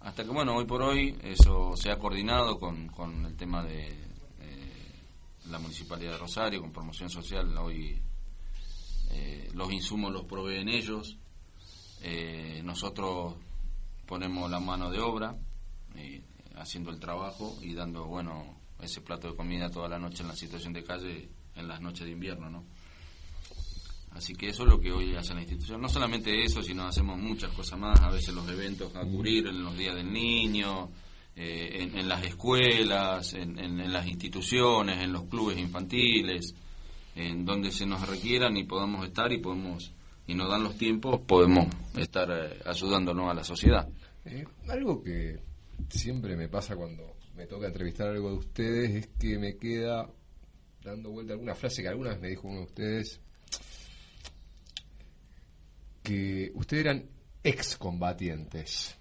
hasta 0.00 0.22
que 0.24 0.30
bueno, 0.30 0.54
hoy 0.54 0.66
por 0.66 0.82
hoy 0.82 1.16
eso 1.22 1.76
se 1.76 1.90
ha 1.90 1.98
coordinado 1.98 2.58
con, 2.58 2.88
con 2.88 3.24
el 3.24 3.36
tema 3.36 3.64
de 3.64 3.88
eh, 3.88 5.02
la 5.48 5.58
Municipalidad 5.58 6.12
de 6.12 6.18
Rosario, 6.18 6.60
con 6.60 6.72
promoción 6.72 7.08
social, 7.08 7.56
hoy 7.56 7.98
eh, 9.10 9.50
los 9.54 9.72
insumos 9.72 10.12
los 10.12 10.24
proveen 10.24 10.68
ellos, 10.68 11.16
eh, 12.02 12.60
nosotros 12.64 13.36
ponemos 14.06 14.50
la 14.50 14.60
mano 14.60 14.90
de 14.90 15.00
obra 15.00 15.36
eh, 15.96 16.22
haciendo 16.56 16.90
el 16.90 17.00
trabajo 17.00 17.56
y 17.62 17.74
dando 17.74 18.06
bueno 18.06 18.60
ese 18.80 19.00
plato 19.00 19.28
de 19.28 19.36
comida 19.36 19.70
toda 19.70 19.88
la 19.88 19.98
noche 19.98 20.22
en 20.22 20.28
la 20.28 20.36
situación 20.36 20.72
de 20.72 20.84
calle 20.84 21.28
en 21.54 21.66
las 21.66 21.80
noches 21.80 22.06
de 22.06 22.12
invierno 22.12 22.50
no 22.50 22.64
así 24.16 24.34
que 24.34 24.48
eso 24.48 24.64
es 24.64 24.68
lo 24.68 24.80
que 24.80 24.92
hoy 24.92 25.14
hace 25.14 25.34
la 25.34 25.40
institución 25.40 25.80
no 25.80 25.88
solamente 25.88 26.42
eso 26.42 26.62
sino 26.62 26.86
hacemos 26.86 27.18
muchas 27.18 27.52
cosas 27.52 27.78
más 27.78 28.00
a 28.00 28.10
veces 28.10 28.34
los 28.34 28.48
eventos 28.48 28.94
a 28.96 29.02
cubrir 29.02 29.46
en 29.46 29.62
los 29.62 29.76
días 29.76 29.94
del 29.94 30.12
niño 30.12 30.90
eh, 31.34 31.88
en, 31.94 32.08
las 32.08 32.24
escuelas 32.24 33.34
en, 33.34 33.58
en, 33.58 33.92
las 33.92 34.06
instituciones 34.06 35.02
en 35.02 35.12
los 35.12 35.24
clubes 35.24 35.58
infantiles 35.58 36.54
en 37.14 37.44
donde 37.44 37.70
se 37.70 37.86
nos 37.86 38.06
requieran 38.08 38.56
y 38.56 38.64
podamos 38.64 39.06
estar 39.06 39.32
y 39.32 39.38
podemos 39.38 39.92
y 40.26 40.34
nos 40.34 40.50
dan 40.50 40.64
los 40.64 40.76
tiempos, 40.76 41.20
podemos 41.20 41.68
estar 41.96 42.28
eh, 42.30 42.58
ayudándonos 42.64 43.30
a 43.30 43.34
la 43.34 43.44
sociedad. 43.44 43.88
Eh, 44.24 44.44
algo 44.68 45.02
que 45.02 45.38
siempre 45.88 46.36
me 46.36 46.48
pasa 46.48 46.74
cuando 46.74 47.16
me 47.36 47.46
toca 47.46 47.68
entrevistar 47.68 48.08
algo 48.08 48.30
de 48.30 48.36
ustedes 48.38 48.90
es 48.90 49.06
que 49.18 49.38
me 49.38 49.56
queda 49.56 50.10
dando 50.82 51.10
vuelta 51.10 51.34
alguna 51.34 51.54
frase 51.54 51.82
que 51.82 51.88
alguna 51.88 52.10
vez 52.10 52.20
me 52.20 52.28
dijo 52.28 52.48
uno 52.48 52.60
de 52.60 52.66
ustedes 52.66 53.20
que 56.06 56.52
ustedes 56.54 56.84
eran 56.84 57.04
excombatientes 57.42 58.96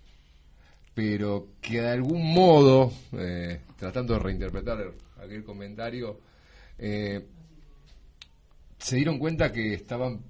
pero 0.95 1.49
que 1.61 1.81
de 1.81 1.89
algún 1.89 2.33
modo, 2.33 2.91
eh, 3.11 3.59
tratando 3.77 4.13
de 4.13 4.19
reinterpretar 4.19 4.77
aquel 5.21 5.43
comentario, 5.43 6.21
eh, 6.79 7.21
se 8.77 8.95
dieron 8.95 9.19
cuenta 9.19 9.51
que 9.51 9.73
estaban 9.73 10.23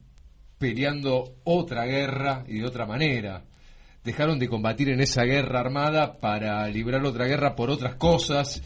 peleando 0.58 1.36
otra 1.44 1.86
guerra 1.86 2.44
y 2.48 2.60
de 2.60 2.66
otra 2.66 2.88
manera. 2.88 3.44
Dejaron 4.04 4.40
de 4.40 4.50
combatir 4.50 4.90
en 4.90 5.02
esa 5.02 5.24
guerra 5.24 5.60
armada 5.60 6.20
para 6.20 6.68
librar 6.68 7.06
otra 7.06 7.28
guerra 7.28 7.56
por 7.56 7.70
otras 7.70 7.96
cosas 7.96 8.64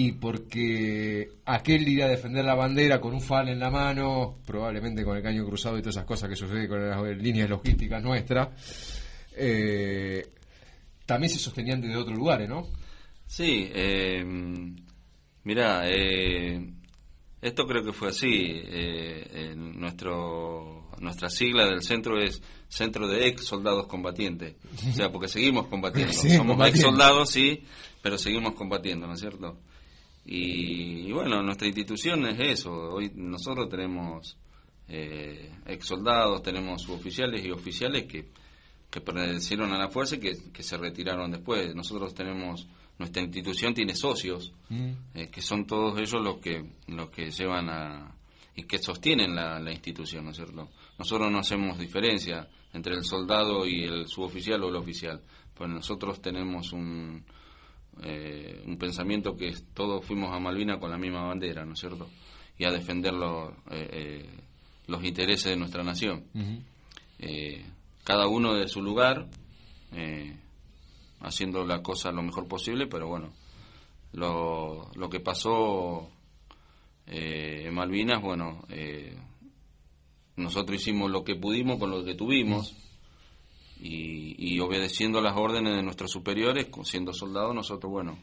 y 0.00 0.12
porque 0.12 1.28
aquel 1.44 1.88
ir 1.88 2.04
a 2.04 2.08
defender 2.08 2.44
la 2.44 2.54
bandera 2.54 3.00
con 3.00 3.14
un 3.14 3.20
fal 3.20 3.48
en 3.48 3.58
la 3.58 3.68
mano, 3.68 4.38
probablemente 4.46 5.04
con 5.04 5.16
el 5.16 5.24
caño 5.24 5.44
cruzado 5.44 5.76
y 5.76 5.80
todas 5.80 5.96
esas 5.96 6.06
cosas 6.06 6.28
que 6.28 6.36
suceden 6.36 6.68
con 6.68 6.88
las 6.88 7.02
líneas 7.16 7.50
logísticas 7.50 8.00
nuestras, 8.00 8.48
eh, 9.34 10.24
también 11.04 11.30
se 11.30 11.40
sostenían 11.40 11.80
desde 11.80 11.96
otros 11.96 12.16
lugares, 12.16 12.48
¿no? 12.48 12.68
Sí, 13.26 13.68
eh, 13.74 14.24
mira, 15.42 15.90
eh, 15.90 16.64
esto 17.42 17.66
creo 17.66 17.82
que 17.82 17.92
fue 17.92 18.10
así. 18.10 18.52
Eh, 18.52 19.52
nuestro, 19.56 20.92
nuestra 21.00 21.28
sigla 21.28 21.64
del 21.66 21.82
centro 21.82 22.22
es 22.22 22.40
Centro 22.68 23.08
de 23.08 23.26
Ex 23.26 23.46
Soldados 23.46 23.88
Combatientes. 23.88 24.54
O 24.90 24.92
sea, 24.92 25.10
porque 25.10 25.26
seguimos 25.26 25.66
combatiendo. 25.66 26.12
Somos 26.36 26.68
ex 26.68 26.82
soldados, 26.82 27.30
sí, 27.30 27.64
pero 28.00 28.16
seguimos 28.16 28.54
combatiendo, 28.54 29.08
¿no 29.08 29.14
es 29.14 29.20
cierto? 29.20 29.58
Y, 30.30 31.10
bueno, 31.12 31.42
nuestra 31.42 31.66
institución 31.66 32.26
es 32.26 32.38
eso. 32.60 32.70
Hoy 32.70 33.10
nosotros 33.14 33.68
tenemos 33.68 34.36
eh, 34.86 35.50
ex 35.66 35.86
soldados, 35.86 36.42
tenemos 36.42 36.82
suboficiales 36.82 37.44
y 37.46 37.50
oficiales 37.50 38.04
que 38.04 38.28
que 38.90 39.00
pertenecieron 39.00 39.72
a 39.72 39.78
la 39.78 39.88
fuerza 39.88 40.16
y 40.16 40.18
que, 40.18 40.62
se 40.62 40.76
retiraron 40.76 41.30
después. 41.30 41.74
Nosotros 41.74 42.14
tenemos, 42.14 42.66
nuestra 42.98 43.22
institución 43.22 43.74
tiene 43.74 43.94
socios, 43.94 44.52
mm. 44.70 44.90
eh, 45.14 45.28
que 45.30 45.42
son 45.42 45.66
todos 45.66 45.98
ellos 45.98 46.22
los 46.22 46.38
que, 46.38 46.64
los 46.86 47.10
que 47.10 47.30
llevan 47.30 47.68
a 47.68 48.14
y 48.54 48.64
que 48.64 48.78
sostienen 48.78 49.36
la, 49.36 49.70
institución, 49.70 50.24
¿no 50.24 50.32
es 50.32 50.36
cierto? 50.36 50.68
Nosotros 50.98 51.30
no 51.30 51.38
hacemos 51.38 51.78
diferencia 51.78 52.48
entre 52.72 52.94
el 52.96 53.04
soldado 53.04 53.64
y 53.64 53.84
el 53.84 54.08
suboficial 54.08 54.60
o 54.64 54.68
el 54.68 54.74
oficial, 54.74 55.22
pues 55.54 55.70
nosotros 55.70 56.20
tenemos 56.20 56.72
un, 56.72 57.24
eh, 58.02 58.62
un 58.66 58.78
pensamiento 58.78 59.36
que 59.36 59.54
todos 59.74 60.04
fuimos 60.04 60.34
a 60.34 60.38
Malvina 60.38 60.78
con 60.78 60.90
la 60.90 60.98
misma 60.98 61.26
bandera, 61.26 61.64
¿no 61.64 61.72
es 61.72 61.80
cierto? 61.80 62.08
Y 62.58 62.64
a 62.64 62.70
defender 62.70 63.14
eh, 63.70 64.28
los 64.86 65.04
intereses 65.04 65.50
de 65.50 65.56
nuestra 65.56 65.82
nación. 65.82 66.24
Cada 68.08 68.26
uno 68.26 68.54
de 68.54 68.68
su 68.68 68.80
lugar, 68.80 69.28
eh, 69.92 70.34
haciendo 71.20 71.66
la 71.66 71.82
cosa 71.82 72.10
lo 72.10 72.22
mejor 72.22 72.48
posible, 72.48 72.86
pero 72.86 73.06
bueno, 73.06 73.34
lo, 74.12 74.90
lo 74.94 75.10
que 75.10 75.20
pasó 75.20 76.08
eh, 77.06 77.64
en 77.66 77.74
Malvinas, 77.74 78.22
bueno, 78.22 78.64
eh, 78.70 79.14
nosotros 80.36 80.80
hicimos 80.80 81.10
lo 81.10 81.22
que 81.22 81.36
pudimos 81.36 81.78
con 81.78 81.90
lo 81.90 82.02
que 82.02 82.14
tuvimos 82.14 82.74
y, 83.80 84.34
y 84.38 84.60
obedeciendo 84.60 85.20
las 85.20 85.36
órdenes 85.36 85.76
de 85.76 85.82
nuestros 85.82 86.10
superiores, 86.10 86.68
siendo 86.84 87.12
soldados, 87.12 87.54
nosotros, 87.54 87.90
bueno, 87.90 88.18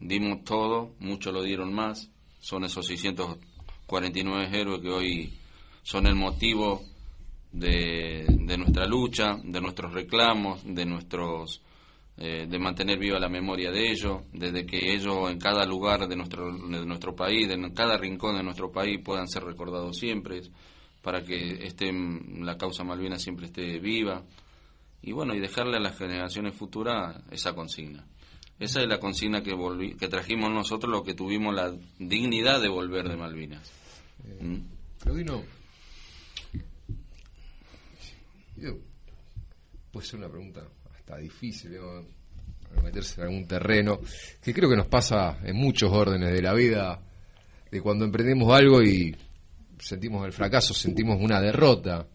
dimos 0.00 0.44
todo, 0.44 0.94
muchos 1.00 1.32
lo 1.32 1.42
dieron 1.42 1.72
más, 1.72 2.10
son 2.40 2.64
esos 2.64 2.86
649 2.86 4.48
héroes 4.52 4.80
que 4.80 4.90
hoy 4.90 5.32
son 5.82 6.06
el 6.06 6.14
motivo 6.14 6.82
de, 7.52 8.26
nuestra 8.58 8.86
lucha, 8.86 9.38
de 9.42 9.60
nuestros 9.60 9.92
reclamos, 9.92 10.62
de 10.64 10.84
nuestros 10.84 11.62
eh, 12.16 12.46
de 12.48 12.58
mantener 12.58 12.98
viva 12.98 13.18
la 13.18 13.28
memoria 13.28 13.70
de 13.70 13.90
ellos, 13.90 14.22
desde 14.32 14.66
que 14.66 14.92
ellos 14.92 15.30
en 15.30 15.38
cada 15.38 15.64
lugar 15.64 16.06
de 16.06 16.16
nuestro, 16.16 16.52
de 16.52 16.86
nuestro 16.86 17.14
país, 17.14 17.48
en 17.50 17.72
cada 17.74 17.96
rincón 17.96 18.36
de 18.36 18.42
nuestro 18.42 18.70
país 18.70 19.00
puedan 19.02 19.26
ser 19.26 19.44
recordados 19.44 19.96
siempre, 19.96 20.42
para 21.04 21.22
que 21.22 21.66
esté, 21.66 21.92
la 21.92 22.56
causa 22.56 22.82
Malvinas 22.82 23.22
siempre 23.22 23.46
esté 23.46 23.78
viva. 23.78 24.24
Y 25.02 25.12
bueno, 25.12 25.34
y 25.34 25.38
dejarle 25.38 25.76
a 25.76 25.80
las 25.80 25.98
generaciones 25.98 26.56
futuras 26.56 27.22
esa 27.30 27.54
consigna. 27.54 28.06
Esa 28.58 28.80
es 28.80 28.88
la 28.88 28.98
consigna 28.98 29.42
que, 29.42 29.52
volví, 29.52 29.96
que 29.96 30.08
trajimos 30.08 30.50
nosotros, 30.50 30.90
lo 30.90 31.04
que 31.04 31.12
tuvimos 31.12 31.54
la 31.54 31.76
dignidad 31.98 32.62
de 32.62 32.68
volver 32.68 33.06
de 33.06 33.16
Malvinas. 33.16 33.70
Eh, 34.24 34.38
¿Mm? 34.42 34.62
puede 39.92 40.06
ser 40.06 40.18
una 40.20 40.28
pregunta 40.30 40.62
hasta 40.94 41.18
difícil, 41.18 41.78
meterse 42.82 43.20
en 43.20 43.26
algún 43.26 43.46
terreno, 43.46 44.00
que 44.42 44.54
creo 44.54 44.70
que 44.70 44.76
nos 44.76 44.86
pasa 44.86 45.38
en 45.44 45.56
muchos 45.56 45.92
órdenes 45.92 46.32
de 46.32 46.40
la 46.40 46.54
vida, 46.54 46.98
de 47.70 47.80
cuando 47.82 48.06
emprendemos 48.06 48.50
algo 48.52 48.82
y 48.82 49.14
sentimos 49.78 50.24
el 50.26 50.32
fracaso, 50.32 50.74
sentimos 50.74 51.18
una 51.20 51.40
derrota. 51.40 52.06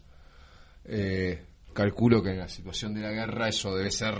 Eh, 0.84 1.42
calculo 1.72 2.22
que 2.22 2.30
en 2.30 2.38
la 2.38 2.48
situación 2.48 2.94
de 2.94 3.00
la 3.00 3.10
guerra 3.10 3.48
eso 3.48 3.74
debe 3.74 3.90
ser 3.90 4.14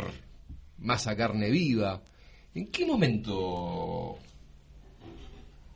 más 0.78 1.06
a 1.06 1.16
carne 1.16 1.50
viva. 1.50 2.02
¿En 2.54 2.70
qué 2.70 2.86
momento 2.86 4.18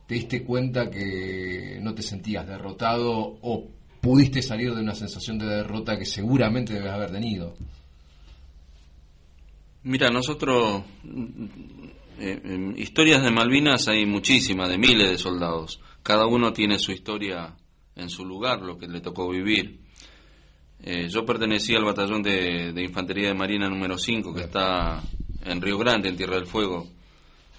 te 0.07 0.15
diste 0.15 0.43
cuenta 0.43 0.89
que 0.89 1.79
no 1.81 1.93
te 1.93 2.01
sentías 2.01 2.47
derrotado 2.47 3.37
o 3.41 3.67
pudiste 4.01 4.41
salir 4.41 4.73
de 4.73 4.81
una 4.81 4.93
sensación 4.93 5.37
de 5.39 5.47
derrota 5.47 5.97
que 5.97 6.05
seguramente 6.05 6.73
debes 6.73 6.91
haber 6.91 7.11
tenido? 7.11 7.55
Mira, 9.83 10.09
nosotros, 10.09 10.83
eh, 12.19 12.73
historias 12.77 13.23
de 13.23 13.31
Malvinas 13.31 13.87
hay 13.87 14.05
muchísimas, 14.05 14.69
de 14.69 14.79
miles 14.79 15.11
de 15.11 15.17
soldados. 15.17 15.79
Cada 16.05 16.27
uno 16.27 16.53
tiene 16.53 16.77
su 16.77 16.91
historia 16.91 17.55
en 17.95 18.11
su 18.11 18.23
lugar, 18.23 18.61
lo 18.61 18.77
que 18.77 18.87
le 18.87 19.01
tocó 19.01 19.27
vivir. 19.27 19.79
Eh, 20.83 21.07
yo 21.09 21.25
pertenecía 21.25 21.79
al 21.79 21.85
batallón 21.85 22.21
de, 22.21 22.71
Infantería 22.77 23.29
de 23.29 23.33
Marina 23.33 23.67
número 23.67 23.97
5, 23.97 24.31
que 24.35 24.41
está 24.41 25.01
en 25.43 25.59
Río 25.59 25.79
Grande, 25.79 26.09
en 26.09 26.15
Tierra 26.15 26.35
del 26.35 26.45
Fuego. 26.45 26.87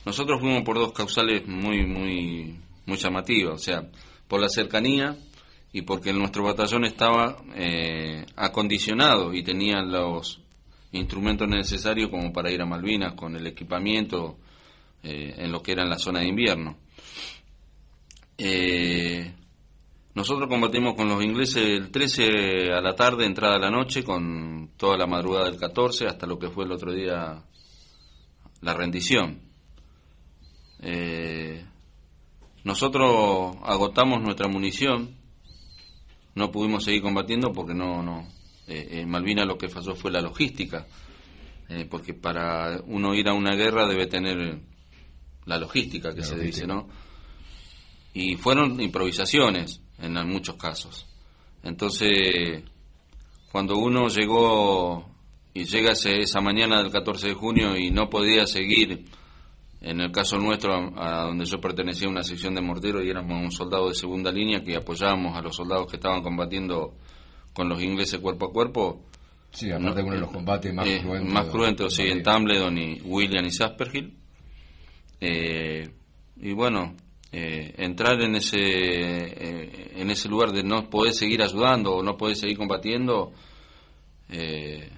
Nosotros 0.05 0.39
fuimos 0.41 0.63
por 0.63 0.77
dos 0.77 0.93
causales 0.93 1.45
muy, 1.49 1.85
muy, 1.87 2.55
muy 2.87 2.97
llamativas, 2.97 3.55
o 3.55 3.59
sea, 3.59 3.91
por 4.29 4.41
la 4.41 4.49
cercanía 4.49 5.17
y 5.73 5.83
porque 5.83 6.13
nuestro 6.13 6.45
batallón 6.45 6.85
estaba 6.85 7.43
eh, 7.57 8.27
acondicionado 8.37 9.35
y 9.35 9.43
tenía 9.43 9.83
los 9.83 10.41
instrumentos 10.93 11.49
necesarios 11.49 12.11
como 12.11 12.33
para 12.33 12.53
ir 12.53 12.63
a 12.63 12.65
Malvinas 12.65 13.15
con 13.15 13.35
el 13.35 13.49
equipamiento 13.49 14.39
eh, 15.03 15.35
en 15.37 15.51
lo 15.51 15.61
que 15.65 15.73
era 15.73 15.83
en 15.83 15.91
la 15.91 15.99
zona 15.99 16.21
de 16.21 16.29
invierno. 16.29 16.86
Eh, 18.39 19.35
nosotros 20.15 20.49
combatimos 20.49 20.95
con 20.95 21.09
los 21.09 21.23
ingleses 21.23 21.65
el 21.65 21.91
13 21.91 22.73
a 22.73 22.81
la 22.81 22.95
tarde, 22.95 23.27
entrada 23.27 23.57
a 23.57 23.61
la 23.61 23.71
noche, 23.71 24.03
con 24.03 24.73
toda 24.77 24.97
la 24.97 25.07
madrugada 25.07 25.47
del 25.47 25.59
14 25.59 26.07
hasta 26.07 26.27
lo 26.27 26.39
que 26.39 26.49
fue 26.49 26.65
el 26.65 26.73
otro 26.73 26.93
día 26.93 27.43
la 28.63 28.75
rendición. 28.75 29.41
nosotros 32.65 33.57
agotamos 33.63 34.23
nuestra 34.23 34.49
munición 34.49 35.17
no 36.37 36.53
pudimos 36.53 36.85
seguir 36.85 37.03
combatiendo 37.03 37.51
porque 37.51 37.75
no, 37.75 38.03
no, 38.03 38.29
eh, 38.69 39.01
en 39.01 39.09
Malvinas 39.09 39.47
lo 39.47 39.57
que 39.57 39.69
falló 39.69 39.95
fue 39.97 40.13
la 40.13 40.21
logística, 40.21 40.87
eh, 41.69 41.87
porque 41.91 42.13
para 42.13 42.79
uno 42.87 43.15
ir 43.15 43.29
a 43.29 43.33
una 43.33 43.57
guerra 43.57 43.89
debe 43.89 44.07
tener 44.07 44.61
la 45.47 45.59
logística 45.59 46.15
que 46.15 46.23
se 46.23 46.39
dice, 46.39 46.67
¿no? 46.67 46.89
Y 48.19 48.35
fueron 48.37 48.81
improvisaciones 48.81 49.83
en 49.99 50.15
muchos 50.27 50.57
casos. 50.57 51.07
Entonces, 51.63 52.63
cuando 53.53 53.77
uno 53.77 54.09
llegó 54.09 55.07
y 55.53 55.65
llega 55.65 55.93
esa 55.93 56.41
mañana 56.41 56.83
del 56.83 56.91
14 56.91 57.29
de 57.29 57.35
junio 57.35 57.77
y 57.77 57.91
no 57.91 58.09
podía 58.09 58.47
seguir 58.47 59.05
en 59.83 60.01
el 60.01 60.11
caso 60.13 60.39
nuestro, 60.39 60.73
a, 60.97 61.25
donde 61.27 61.45
yo 61.45 61.61
pertenecía 61.61 62.09
a 62.09 62.11
una 62.11 62.23
sección 62.23 62.55
de 62.55 62.63
morteros 62.63 63.05
y 63.05 63.11
éramos 63.11 63.39
un 63.39 63.53
soldado 63.53 63.89
de 63.89 63.95
segunda 63.95 64.33
línea 64.33 64.63
que 64.63 64.77
apoyábamos 64.77 65.37
a 65.37 65.43
los 65.43 65.55
soldados 65.55 65.87
que 65.87 65.97
estaban 65.97 66.23
combatiendo 66.23 66.95
con 67.53 67.69
los 67.69 67.83
ingleses 67.83 68.19
cuerpo 68.21 68.47
a 68.47 68.51
cuerpo. 68.51 69.05
Sí, 69.51 69.71
aparte 69.71 70.03
uno 70.03 70.15
de 70.15 70.21
los 70.21 70.31
combates 70.31 70.73
más 70.73 70.87
eh, 70.87 71.01
cruentos. 71.03 71.33
Más 71.35 71.47
cruentos, 71.49 71.95
sí, 71.95 72.05
en 72.05 72.23
Tumbledon 72.23 72.79
y 72.79 73.03
William 73.03 73.45
y 73.45 73.51
Sasperhill. 73.51 74.17
Eh, 75.21 75.91
y 76.39 76.53
bueno, 76.55 76.95
eh, 77.39 77.75
entrar 77.77 78.19
en 78.23 78.37
ese 78.37 78.57
eh, 78.57 79.93
en 79.97 80.11
ese 80.11 80.27
lugar 80.27 80.53
de 80.53 80.63
no 80.63 80.89
poder 80.89 81.13
seguir 81.13 81.43
ayudando 81.43 81.97
o 81.97 82.03
no 82.03 82.17
poder 82.17 82.35
seguir 82.35 82.57
combatiendo 82.57 83.31
eh, 84.31 84.91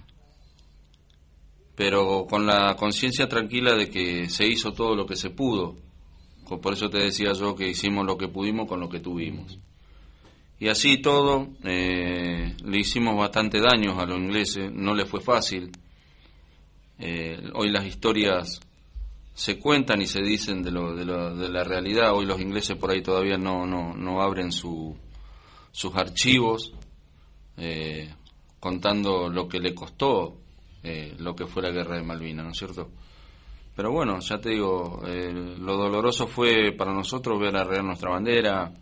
pero 1.75 2.29
con 2.31 2.47
la 2.47 2.77
conciencia 2.77 3.27
tranquila 3.27 3.75
de 3.75 3.91
que 3.91 4.29
se 4.29 4.47
hizo 4.47 4.73
todo 4.73 4.95
lo 4.95 5.05
que 5.05 5.17
se 5.17 5.31
pudo. 5.31 5.75
Por 6.63 6.75
eso 6.75 6.89
te 6.89 6.99
decía 6.99 7.33
yo 7.33 7.57
que 7.57 7.69
hicimos 7.69 8.07
lo 8.07 8.17
que 8.17 8.29
pudimos 8.29 8.69
con 8.69 8.79
lo 8.79 8.89
que 8.89 9.01
tuvimos. 9.01 9.59
Y 10.61 10.69
así 10.69 11.03
todo 11.03 11.49
le 11.63 12.79
hicimos 12.79 13.17
bastante 13.17 13.61
daños 13.61 13.99
a 13.99 14.07
los 14.07 14.19
ingleses 14.19 14.73
no 14.73 14.95
les 14.95 15.09
fue 15.09 15.21
fácil. 15.21 15.73
Hoy 17.01 17.71
las 17.71 17.85
historias 17.85 18.61
se 19.39 19.57
cuentan 19.57 20.03
y 20.03 20.07
se 20.09 20.21
dicen 20.21 20.65
de, 20.65 20.73
lo, 20.73 20.97
de, 20.97 21.05
lo, 21.05 21.33
de, 21.33 21.49
la 21.49 21.63
realidad. 21.63 22.13
Hoy 22.13 22.27
los 22.27 22.41
ingleses 22.41 22.77
por 22.77 22.91
ahí 22.91 23.03
todavía 23.03 23.39
no, 23.39 23.65
no, 23.67 23.95
no 23.95 24.21
abren 24.21 24.51
su, 24.51 24.97
sus 25.71 25.95
archivos 25.95 26.73
eh, 27.57 28.13
contando 28.59 29.29
lo 29.29 29.47
que 29.47 29.61
le 29.61 29.77
costó 29.77 30.39
eh, 30.83 31.15
lo 31.19 31.37
que 31.37 31.47
fue 31.47 31.63
la 31.63 31.71
guerra 31.71 31.97
de 31.97 32.03
Malvinas, 32.03 32.47
¿no 32.47 32.51
es 32.51 32.59
cierto? 32.59 32.91
Pero 33.77 33.93
bueno, 33.93 34.19
ya 34.19 34.41
te 34.41 34.51
digo, 34.51 35.03
eh, 35.07 35.33
lo 35.33 35.77
doloroso 35.77 36.27
fue 36.27 36.73
para 36.73 36.93
nosotros 36.93 37.39
ver 37.39 37.55
arrear 37.57 37.85
nuestra 37.85 38.11
bandera, 38.11 38.73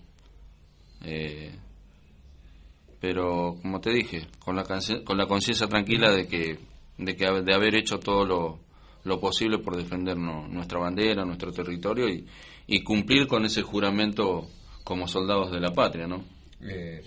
pero 2.99 3.59
como 3.61 3.79
te 3.79 3.91
dije, 3.91 4.27
con 4.39 4.57
la, 4.57 4.65
con 5.05 5.19
la 5.19 5.27
conciencia 5.27 5.67
tranquila 5.67 6.11
de 6.13 6.27
que, 6.27 6.59
de 6.97 7.15
que 7.15 7.27
de 7.43 7.55
haber 7.55 7.75
hecho 7.75 7.99
todo 7.99 8.25
lo, 8.25 8.66
lo 9.07 9.21
posible 9.21 9.59
por 9.59 9.77
defender 9.77 10.17
nuestra 10.17 10.81
bandera, 10.81 11.25
nuestro 11.25 11.53
territorio 11.53 12.09
y, 12.09 12.27
y, 12.67 12.83
cumplir 12.83 13.27
con 13.27 13.45
ese 13.45 13.63
juramento 13.63 14.49
como 14.83 15.07
soldados 15.07 15.53
de 15.53 15.61
la 15.61 15.73
patria, 15.73 16.07
¿no? 16.07 16.25
Eh, 16.61 17.03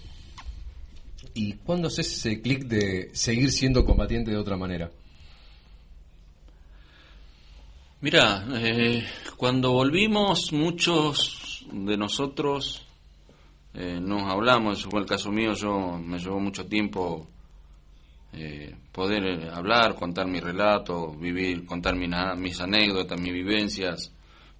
¿Y 1.33 1.53
cuándo 1.53 1.89
haces 1.89 2.07
ese 2.07 2.41
clic 2.41 2.63
de 2.63 3.09
seguir 3.13 3.51
siendo 3.51 3.85
combatiente 3.85 4.31
de 4.31 4.37
otra 4.37 4.57
manera? 4.57 4.89
Mira, 8.01 8.45
eh, 8.53 9.05
cuando 9.35 9.73
volvimos 9.73 10.53
muchos 10.53 11.65
de 11.69 11.97
nosotros 11.97 12.85
eh, 13.73 13.99
nos 14.01 14.23
hablamos, 14.31 14.79
eso 14.79 14.89
fue 14.89 15.01
el 15.01 15.05
caso 15.05 15.31
mío, 15.31 15.53
yo 15.53 15.99
me 15.99 16.17
llevó 16.17 16.39
mucho 16.39 16.65
tiempo 16.65 17.27
eh, 18.33 18.75
poder 18.91 19.23
eh, 19.25 19.49
hablar, 19.51 19.95
contar 19.95 20.27
mi 20.27 20.39
relato, 20.39 21.11
vivir, 21.13 21.65
contar 21.65 21.95
mis 21.95 22.59
anécdotas, 22.59 23.19
mis 23.19 23.33
vivencias, 23.33 24.11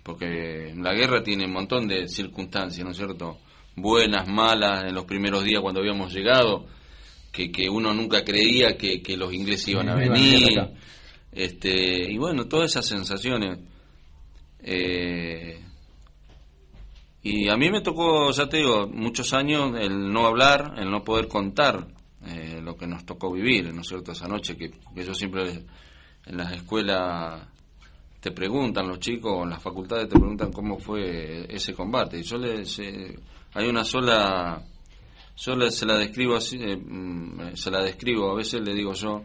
porque 0.04 0.74
la 0.76 0.94
guerra 0.94 1.22
tiene 1.22 1.46
un 1.46 1.54
montón 1.54 1.88
de 1.88 2.08
circunstancias, 2.08 2.84
¿no 2.84 2.92
es 2.92 2.98
cierto? 2.98 3.38
Buenas, 3.76 4.28
malas, 4.28 4.84
en 4.84 4.96
los 4.96 5.06
primeros 5.06 5.44
días 5.44 5.62
cuando 5.62 5.82
habíamos 5.82 6.14
llegado, 6.14 6.66
que, 7.32 7.52
que 7.52 7.70
uno 7.70 7.94
nunca 7.94 8.24
creía 8.24 8.76
que, 8.76 9.02
que 9.02 9.16
los 9.16 9.34
ingleses 9.34 9.68
iban 9.70 9.90
a 9.90 9.96
venir, 9.96 10.58
este, 11.32 12.12
y 12.12 12.18
bueno, 12.18 12.48
todas 12.48 12.72
esas 12.72 12.88
sensaciones. 12.88 13.60
Eh, 14.62 15.62
y 17.22 17.50
a 17.50 17.58
mí 17.58 17.70
me 17.70 17.82
tocó, 17.82 18.32
ya 18.32 18.48
te 18.48 18.58
digo, 18.58 18.88
muchos 18.88 19.34
años 19.34 19.74
el 19.80 20.12
no 20.12 20.26
hablar, 20.26 20.76
el 20.78 20.90
no 20.90 21.04
poder 21.04 21.28
contar 21.28 21.88
eh, 22.26 22.49
lo 22.70 22.78
que 22.78 22.86
nos 22.86 23.04
tocó 23.04 23.32
vivir, 23.32 23.74
¿no 23.74 23.82
es 23.82 23.88
cierto?, 23.88 24.12
esa 24.12 24.28
noche, 24.28 24.56
que, 24.56 24.72
yo 24.96 25.14
siempre 25.16 25.66
en 26.26 26.38
las 26.38 26.54
escuelas 26.54 27.48
te 28.20 28.32
preguntan, 28.32 28.88
los 28.88 29.00
chicos 29.00 29.44
en 29.44 29.50
las 29.50 29.62
facultades 29.62 30.08
te 30.08 30.20
preguntan 30.20 30.52
cómo 30.52 30.78
fue 30.78 31.48
ese 31.50 31.74
combate. 31.74 32.20
Y 32.20 32.24
yo 32.24 32.38
les, 32.38 32.80
hay 32.80 33.68
una 33.68 33.84
sola, 33.84 34.62
yo 35.36 35.72
se 35.72 35.86
la 35.88 35.98
describo 35.98 36.36
así, 36.36 36.58
eh, 36.62 36.78
mm, 36.78 37.56
se 37.56 37.72
la 37.72 37.82
describo, 37.82 38.32
a 38.32 38.36
veces 38.36 38.62
le 38.62 38.76
digo 38.76 38.94
yo, 38.94 39.24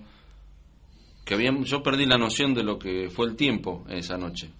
que 1.24 1.34
habíamos, 1.34 1.68
yo 1.68 1.82
perdí 1.82 2.06
la 2.06 2.16
noción 2.16 2.54
de 2.54 2.62
lo 2.62 2.78
que 2.78 3.10
fue 3.10 3.26
el 3.26 3.36
tiempo 3.36 3.84
esa 3.90 4.16
noche. 4.16 4.50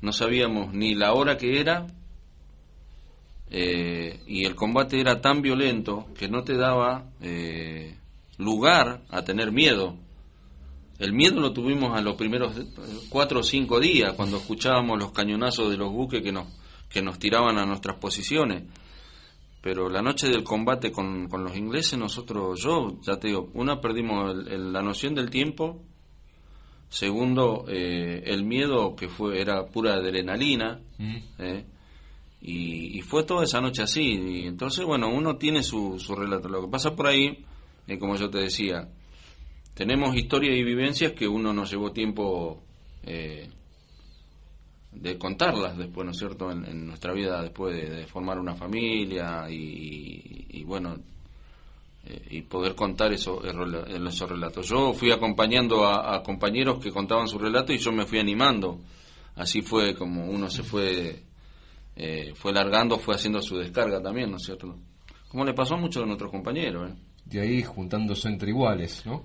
No 0.00 0.12
sabíamos 0.12 0.72
ni 0.72 0.94
la 0.94 1.12
hora 1.12 1.36
que 1.36 1.60
era, 1.60 1.86
eh, 3.50 4.20
y 4.26 4.44
el 4.44 4.54
combate 4.54 5.00
era 5.00 5.20
tan 5.20 5.42
violento 5.42 6.06
que 6.18 6.28
no 6.28 6.42
te 6.42 6.56
daba 6.56 7.10
eh, 7.20 7.96
lugar 8.38 9.02
a 9.10 9.22
tener 9.22 9.52
miedo. 9.52 9.96
El 10.98 11.12
miedo 11.12 11.40
lo 11.40 11.52
tuvimos 11.52 11.96
a 11.96 12.00
los 12.00 12.16
primeros 12.16 12.54
cuatro 13.08 13.40
o 13.40 13.42
cinco 13.42 13.80
días 13.80 14.14
cuando 14.14 14.36
escuchábamos 14.38 14.98
los 14.98 15.12
cañonazos 15.12 15.70
de 15.70 15.76
los 15.76 15.92
buques 15.92 16.22
que 16.22 16.32
nos, 16.32 16.46
que 16.88 17.02
nos 17.02 17.18
tiraban 17.18 17.58
a 17.58 17.66
nuestras 17.66 17.96
posiciones. 17.98 18.64
Pero 19.60 19.88
la 19.88 20.02
noche 20.02 20.28
del 20.28 20.44
combate 20.44 20.92
con, 20.92 21.28
con 21.28 21.42
los 21.42 21.56
ingleses, 21.56 21.98
nosotros, 21.98 22.60
yo, 22.62 23.00
ya 23.02 23.18
te 23.18 23.28
digo, 23.28 23.50
una, 23.54 23.80
perdimos 23.80 24.36
la 24.46 24.82
noción 24.82 25.14
del 25.14 25.30
tiempo, 25.30 25.80
segundo, 26.90 27.64
eh, 27.68 28.22
el 28.26 28.44
miedo 28.44 28.94
que 28.94 29.08
fue 29.08 29.40
era 29.40 29.66
pura 29.66 29.94
adrenalina, 29.94 30.80
mm. 30.98 31.16
Y, 32.46 33.00
fue 33.00 33.24
toda 33.24 33.44
esa 33.44 33.60
noche 33.60 33.82
así. 33.82 34.02
Y 34.02 34.46
entonces, 34.46 34.84
bueno, 34.84 35.08
uno 35.08 35.36
tiene 35.36 35.62
su, 35.62 35.98
su 35.98 36.14
relato. 36.14 36.48
Lo 36.48 36.60
que 36.60 36.68
pasa 36.68 36.94
por 36.94 37.06
ahí, 37.06 37.42
es 37.86 37.98
como 37.98 38.16
yo 38.16 38.28
te 38.28 38.38
decía, 38.38 38.86
tenemos 39.72 40.14
historias 40.14 40.54
y 40.54 40.62
vivencias 40.62 41.12
que 41.12 41.26
uno 41.26 41.54
nos 41.54 41.70
llevó 41.70 41.92
tiempo 41.92 42.62
eh, 43.02 43.48
de 44.92 45.18
contarlas 45.18 45.78
después, 45.78 46.04
¿no 46.04 46.10
es 46.12 46.18
cierto?, 46.18 46.50
en, 46.50 46.86
nuestra 46.86 47.14
vida 47.14 47.40
después 47.40 47.74
de, 47.74 48.06
formar 48.06 48.38
una 48.38 48.54
familia 48.54 49.46
y, 49.48 50.62
bueno, 50.64 50.96
eh, 52.04 52.26
y 52.30 52.42
poder 52.42 52.74
contar 52.74 53.10
eso, 53.12 53.42
esos 53.42 54.28
relatos. 54.28 54.68
Yo 54.68 54.92
fui 54.92 55.10
acompañando 55.10 55.86
a, 55.86 56.14
a, 56.14 56.22
compañeros 56.22 56.78
que 56.78 56.92
contaban 56.92 57.26
su 57.26 57.38
relato 57.38 57.72
y 57.72 57.78
yo 57.78 57.90
me 57.90 58.04
fui 58.04 58.18
animando. 58.18 58.80
Así 59.34 59.62
fue 59.62 59.94
como 59.94 60.26
uno 60.26 60.50
se 60.50 60.62
fue 60.62 61.24
eh, 61.96 62.32
fue 62.34 62.52
largando, 62.52 62.98
fue 62.98 63.14
haciendo 63.14 63.40
su 63.40 63.56
descarga 63.56 64.02
también, 64.02 64.30
¿no 64.30 64.36
es 64.36 64.44
cierto? 64.44 64.78
Como 65.28 65.44
le 65.44 65.54
pasó 65.54 65.74
a 65.74 65.78
muchos 65.78 66.02
de 66.02 66.06
nuestros 66.06 66.30
compañeros. 66.30 66.90
¿eh? 66.90 66.94
De 67.24 67.40
ahí 67.40 67.62
juntándose 67.62 68.28
entre 68.28 68.50
iguales, 68.50 69.04
¿no? 69.06 69.24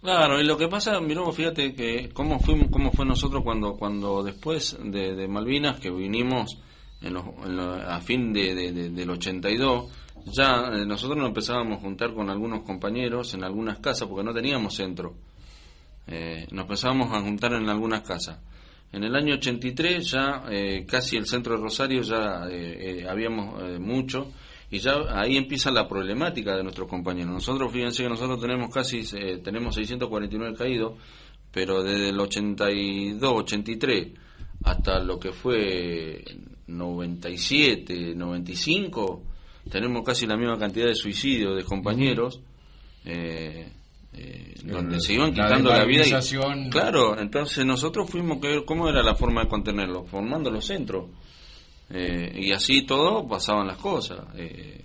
Claro, 0.00 0.38
y 0.38 0.44
lo 0.44 0.58
que 0.58 0.68
pasa, 0.68 1.00
miró, 1.00 1.32
fíjate 1.32 1.72
que 1.72 2.10
cómo, 2.12 2.38
fuimos, 2.38 2.68
cómo 2.70 2.92
fue 2.92 3.06
nosotros 3.06 3.42
cuando, 3.42 3.76
cuando 3.76 4.22
después 4.22 4.76
de, 4.84 5.26
Malvinas, 5.26 5.80
que 5.80 5.90
vinimos 5.90 6.58
en 7.00 7.16
a 7.16 8.00
fin 8.02 8.30
de, 8.32 8.90
del 8.90 9.10
82, 9.10 9.90
ya 10.26 10.70
eh, 10.72 10.86
nosotros 10.86 11.18
nos 11.18 11.28
empezábamos 11.28 11.78
a 11.78 11.80
juntar 11.80 12.12
con 12.12 12.28
algunos 12.28 12.64
compañeros 12.64 13.32
en 13.32 13.44
algunas 13.44 13.78
casas, 13.78 14.06
porque 14.06 14.24
no 14.24 14.34
teníamos 14.34 14.74
centro. 14.74 15.14
Eh, 16.06 16.46
nos 16.50 16.64
empezábamos 16.64 17.10
a 17.12 17.20
juntar 17.22 17.54
en 17.54 17.68
algunas 17.68 18.02
casas. 18.02 18.40
En 18.94 19.02
el 19.02 19.14
año 19.16 19.34
83 19.34 20.10
ya 20.10 20.44
eh, 20.50 20.86
casi 20.86 21.16
el 21.16 21.26
centro 21.26 21.56
de 21.56 21.62
Rosario 21.62 22.02
ya 22.02 22.46
eh, 22.48 23.00
eh, 23.00 23.08
habíamos 23.08 23.80
mucho 23.80 24.32
y 24.70 24.78
ya 24.78 24.94
ahí 25.10 25.36
empieza 25.36 25.70
la 25.70 25.88
problemática 25.88 26.56
de 26.56 26.62
nuestros 26.62 26.88
compañeros. 26.88 27.32
Nosotros, 27.32 27.72
fíjense 27.72 28.04
que 28.04 28.08
nosotros 28.08 28.40
tenemos 28.40 28.72
casi 28.72 29.02
tenemos 29.42 29.74
649 29.74 30.54
caídos, 30.56 30.94
pero 31.50 31.82
desde 31.82 32.10
el 32.10 32.20
82, 32.20 33.20
83 33.22 34.08
hasta 34.64 34.98
lo 35.00 35.18
que 35.18 35.32
fue 35.32 36.24
97, 36.66 38.14
95 38.14 39.22
tenemos 39.70 40.04
casi 40.04 40.26
la 40.26 40.36
misma 40.36 40.58
cantidad 40.58 40.86
de 40.86 40.94
suicidios 40.94 41.56
de 41.56 41.64
compañeros. 41.64 42.40
Eh, 43.04 43.68
eh, 44.16 44.54
donde 44.62 45.00
se 45.00 45.14
iban 45.14 45.32
quitando 45.32 45.70
la, 45.70 45.84
vida. 45.84 46.04
Y, 46.06 46.70
claro, 46.70 47.18
entonces 47.18 47.66
nosotros 47.66 48.08
fuimos 48.08 48.38
que 48.38 48.48
ver 48.48 48.64
cómo 48.64 48.88
era 48.88 49.02
la 49.02 49.14
forma 49.14 49.42
de 49.42 49.48
contenerlo, 49.48 50.04
formando 50.04 50.50
los 50.50 50.64
centros. 50.64 51.10
Eh, 51.90 52.32
y 52.36 52.52
así 52.52 52.82
todo 52.82 53.26
pasaban 53.26 53.66
las 53.66 53.78
cosas. 53.78 54.24
Eh, 54.36 54.84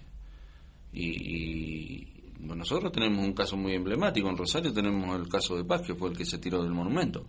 y, 0.94 2.06
bueno, 2.40 2.56
nosotros 2.56 2.92
tenemos 2.92 3.24
un 3.24 3.34
caso 3.34 3.56
muy 3.56 3.74
emblemático. 3.76 4.28
En 4.30 4.38
Rosario 4.38 4.74
tenemos 4.74 5.20
el 5.20 5.30
caso 5.30 5.56
de 5.56 5.64
Paz, 5.64 5.82
que 5.82 5.94
fue 5.94 6.10
el 6.10 6.18
que 6.18 6.26
se 6.26 6.40
tiró 6.40 6.64
del 6.64 6.74
monumento. 6.74 7.26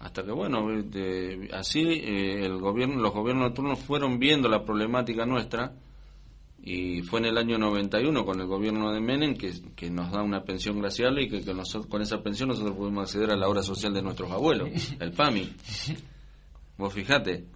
hasta 0.00 0.24
que, 0.24 0.32
bueno, 0.32 0.66
así 1.52 1.80
el 1.82 2.58
gobierno, 2.58 3.00
los 3.00 3.12
gobiernos 3.12 3.54
turno 3.54 3.76
fueron 3.76 4.18
viendo 4.18 4.48
la 4.48 4.64
problemática 4.64 5.24
nuestra 5.24 5.72
y 6.62 7.02
fue 7.02 7.20
en 7.20 7.26
el 7.26 7.38
año 7.38 7.58
91 7.58 8.24
con 8.24 8.40
el 8.40 8.46
gobierno 8.46 8.92
de 8.92 9.00
Menem 9.00 9.34
que, 9.34 9.52
que 9.74 9.90
nos 9.90 10.12
da 10.12 10.22
una 10.22 10.42
pensión 10.42 10.78
glacial 10.78 11.18
y 11.18 11.28
que, 11.28 11.42
con 11.88 12.02
esa 12.02 12.22
pensión 12.22 12.50
nosotros 12.50 12.76
pudimos 12.76 13.04
acceder 13.04 13.30
a 13.30 13.36
la 13.36 13.48
obra 13.48 13.62
social 13.62 13.94
de 13.94 14.02
nuestros 14.02 14.30
abuelos, 14.30 14.68
el 15.00 15.12
PAMI. 15.12 15.50
Vos 16.76 16.92
fijate. 16.92 17.46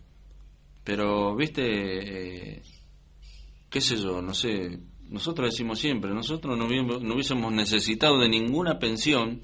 Pero, 0.82 1.34
viste, 1.34 1.62
eh, 2.56 2.62
qué 3.70 3.80
sé 3.80 3.96
yo, 3.96 4.20
no 4.20 4.34
sé, 4.34 4.78
nosotros 5.08 5.50
decimos 5.50 5.78
siempre, 5.78 6.12
nosotros 6.12 6.58
no, 6.58 6.66
no 6.66 7.14
hubiésemos 7.14 7.52
necesitado 7.52 8.18
de 8.20 8.28
ninguna 8.28 8.78
pensión 8.78 9.40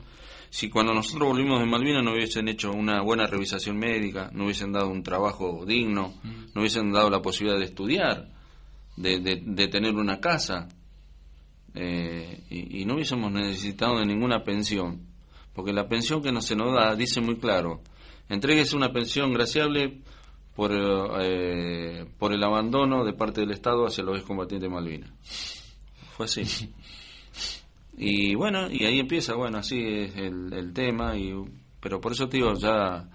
si 0.50 0.68
cuando 0.68 0.92
nosotros 0.92 1.28
volvimos 1.28 1.60
de 1.60 1.66
Malvinas 1.66 2.02
no 2.02 2.12
hubiesen 2.12 2.48
hecho 2.48 2.72
una 2.72 3.02
buena 3.02 3.26
revisación 3.26 3.78
médica, 3.78 4.30
no 4.34 4.44
hubiesen 4.44 4.72
dado 4.72 4.88
un 4.88 5.04
trabajo 5.04 5.64
digno, 5.64 6.14
no 6.24 6.60
hubiesen 6.60 6.90
dado 6.90 7.08
la 7.08 7.22
posibilidad 7.22 7.58
de 7.58 7.66
estudiar, 7.66 8.28
de, 8.96 9.18
de, 9.20 9.68
tener 9.68 9.94
una 9.94 10.20
casa, 10.20 10.68
eh, 11.74 12.42
y, 12.50 12.84
no 12.84 12.94
hubiésemos 12.94 13.30
necesitado 13.32 13.98
de 13.98 14.06
ninguna 14.06 14.42
pensión, 14.44 15.06
porque 15.54 15.72
la 15.72 15.88
pensión 15.88 16.22
que 16.22 16.32
no 16.32 16.40
se 16.40 16.56
nos 16.56 16.74
da 16.74 16.94
dice 16.94 17.20
muy 17.20 17.36
claro, 17.36 17.80
entregues 18.28 18.72
una 18.72 18.92
pensión 18.92 19.32
graciable 19.32 20.00
por, 20.54 20.72
eh, 20.72 22.06
por 22.18 22.32
el 22.32 22.42
abandono 22.42 23.04
de 23.04 23.12
parte 23.12 23.40
del 23.40 23.52
Estado 23.52 23.86
hacia 23.86 24.04
los 24.04 24.18
excombatientes 24.18 24.68
de 24.68 24.74
Malvinas. 24.74 25.10
Fue 26.16 26.26
así. 26.26 26.42
Y 28.02 28.34
bueno, 28.34 28.70
y 28.70 28.86
ahí 28.86 28.98
empieza, 28.98 29.34
bueno, 29.34 29.58
así 29.58 29.78
es 29.78 30.16
el, 30.16 30.72
tema, 30.72 31.18
y, 31.18 31.34
pero 31.80 32.00
por 32.00 32.12
eso 32.12 32.30
te 32.30 32.38
digo, 32.38 32.54
ya 32.54 33.06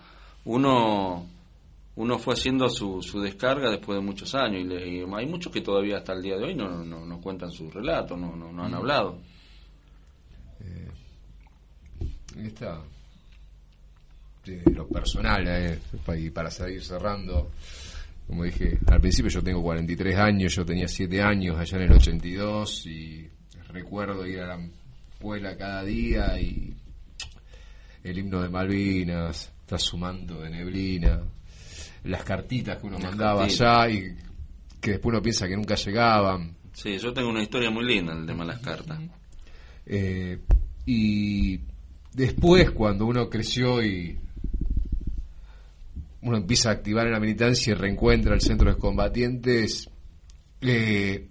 uno 0.43 1.25
uno 1.97 2.19
fue 2.19 2.33
haciendo 2.33 2.69
su, 2.69 3.01
su 3.01 3.21
descarga 3.21 3.69
después 3.69 3.97
de 3.97 4.05
muchos 4.05 4.35
años 4.35 4.65
y, 4.65 4.99
hay 5.01 5.25
muchos 5.25 5.51
que 5.51 5.61
todavía 5.61 5.97
hasta 5.97 6.13
el 6.13 6.21
día 6.21 6.37
de 6.37 6.45
hoy 6.45 6.55
no, 6.55 6.83
no, 6.83 7.05
no 7.05 7.21
cuentan 7.21 7.51
su 7.51 7.69
relato, 7.71 8.17
no, 8.17 8.35
no, 8.35 8.63
han 8.63 8.73
hablado. 8.73 9.19
Eh, 10.59 10.89
esta, 12.43 12.81
de 14.45 14.61
lo 14.73 14.87
personal, 14.87 15.47
eh, 15.47 15.79
y 16.17 16.29
para 16.29 16.51
seguir 16.51 16.83
cerrando, 16.83 17.51
como 18.27 18.43
dije 18.43 18.77
al 18.87 18.99
principio, 18.99 19.29
yo 19.29 19.41
tengo 19.41 19.61
43 19.63 20.17
años, 20.17 20.55
yo 20.55 20.65
tenía 20.65 20.87
7 20.87 21.21
años 21.21 21.57
allá 21.57 21.77
en 21.77 21.83
el 21.83 21.93
82 21.93 22.85
y 22.87 23.29
recuerdo 23.69 24.25
ir 24.25 24.41
a 24.41 24.57
la 24.57 24.69
escuela 25.13 25.55
cada 25.55 25.83
día 25.83 26.39
y 26.39 26.75
el 28.03 28.17
himno 28.17 28.41
de 28.41 28.49
Malvinas, 28.49 29.51
está 29.61 29.77
sumando 29.77 30.41
de 30.41 30.49
neblina, 30.49 31.21
las 32.05 32.23
cartitas 32.23 32.77
que 32.77 32.87
uno 32.87 32.99
mandaba 32.99 33.45
allá 33.45 33.89
y 33.89 34.15
que 34.79 34.91
después 34.91 35.13
uno 35.13 35.21
piensa 35.21 35.47
que 35.47 35.55
nunca 35.55 35.75
llegaban. 35.75 36.55
Sí, 36.73 36.97
yo 36.97 37.13
tengo 37.13 37.29
una 37.29 37.41
historia 37.41 37.69
muy 37.69 37.85
linda 37.85 38.13
el 38.13 38.25
de 38.25 38.35
las 38.35 38.59
cartas. 38.59 38.99
Eh, 39.85 40.39
y 40.85 41.59
después, 42.13 42.71
cuando 42.71 43.05
uno 43.05 43.29
creció 43.29 43.83
y 43.83 44.19
uno 46.21 46.37
empieza 46.37 46.69
a 46.69 46.73
activar 46.73 47.07
en 47.07 47.13
la 47.13 47.19
militancia 47.19 47.71
y 47.71 47.75
reencuentra 47.75 48.33
el 48.33 48.41
centro 48.41 48.71
de 48.71 48.77
combatientes, 48.77 49.89
eh, 50.61 51.27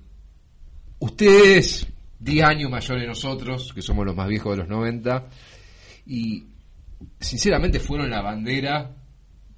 ustedes 0.99 1.87
10 2.19 2.45
años 2.45 2.71
mayores 2.71 3.03
de 3.03 3.09
nosotros, 3.09 3.73
que 3.75 3.83
somos 3.83 4.07
los 4.07 4.17
más 4.17 4.29
viejos 4.29 4.53
de 4.53 4.63
los 4.63 4.69
90, 4.69 5.29
y 6.07 6.45
sinceramente 7.21 7.81
fueron 7.81 8.11
la 8.11 8.23
bandera 8.23 8.91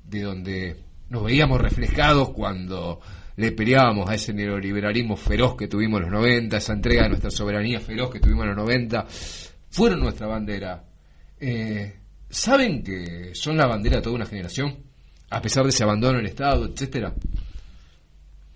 de 0.05 0.22
donde 0.22 0.86
nos 1.09 1.25
veíamos 1.25 1.61
reflejados 1.61 2.31
cuando 2.31 3.01
le 3.37 3.53
peleábamos 3.53 4.09
a 4.09 4.14
ese 4.14 4.33
neoliberalismo 4.33 5.16
feroz 5.16 5.57
que 5.57 5.69
tuvimos 5.69 5.99
en 5.99 6.11
los 6.11 6.21
90, 6.21 6.57
esa 6.57 6.73
entrega 6.73 7.03
de 7.05 7.11
nuestra 7.11 7.31
soberanía 7.31 7.81
feroz 7.81 8.11
que 8.11 8.21
tuvimos 8.21 8.45
en 8.45 8.49
los 8.49 8.59
90, 8.59 9.07
fueron 9.71 10.01
nuestra 10.01 10.27
bandera. 10.27 10.85
Eh, 11.38 12.01
¿Saben 12.29 12.83
que 12.83 13.35
son 13.35 13.57
la 13.57 13.66
bandera 13.66 13.97
de 13.97 14.03
toda 14.03 14.16
una 14.16 14.27
generación? 14.27 14.77
A 15.31 15.40
pesar 15.40 15.64
de 15.64 15.71
ese 15.71 15.85
abandono 15.85 16.19
del 16.19 16.27
Estado, 16.27 16.66
etcétera. 16.66 17.14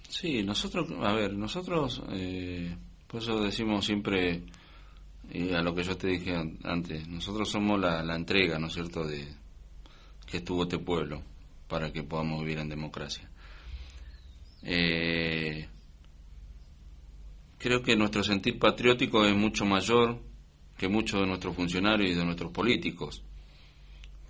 Sí, 0.09 0.43
nosotros, 0.43 0.89
a 1.03 1.13
ver, 1.13 1.35
nosotros 1.35 2.03
eh, 2.13 2.75
por 3.11 3.21
eso 3.21 3.41
decimos 3.43 3.85
siempre, 3.85 4.43
y 5.33 5.53
a 5.53 5.63
lo 5.63 5.75
que 5.75 5.83
yo 5.83 5.97
te 5.97 6.07
dije 6.07 6.33
antes, 6.63 7.09
nosotros 7.09 7.51
somos 7.51 7.81
la, 7.81 8.15
entrega, 8.15 8.59
¿no 8.59 8.69
es 8.69 8.73
cierto?, 8.73 9.05
de 9.05 9.27
que 10.27 10.37
estuvo 10.37 10.63
este 10.63 10.79
pueblo 10.79 11.21
para 11.71 11.93
que 11.93 12.03
podamos 12.03 12.41
vivir 12.41 12.59
en 12.59 12.69
democracia. 12.69 13.31
Eh, 14.63 15.69
creo 17.57 17.81
que 17.81 17.97
nuestro 17.97 18.25
sentir 18.25 18.59
patriótico 18.59 19.25
es 19.25 19.35
mucho 19.35 19.65
mayor 19.65 20.21
que 20.77 20.89
muchos 20.89 21.21
de 21.21 21.27
nuestros 21.27 21.55
funcionarios 21.55 22.11
y 22.11 22.15
de 22.15 22.25
nuestros 22.25 22.51
políticos, 22.51 23.23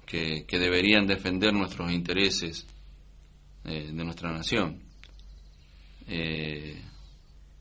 que, 0.05 0.45
deberían 0.51 1.07
defender 1.07 1.53
nuestros 1.55 1.91
intereses 1.93 2.67
eh, 3.65 3.91
de 3.93 4.05
nuestra 4.05 4.31
nación. 4.33 4.83
Eh, 6.09 6.83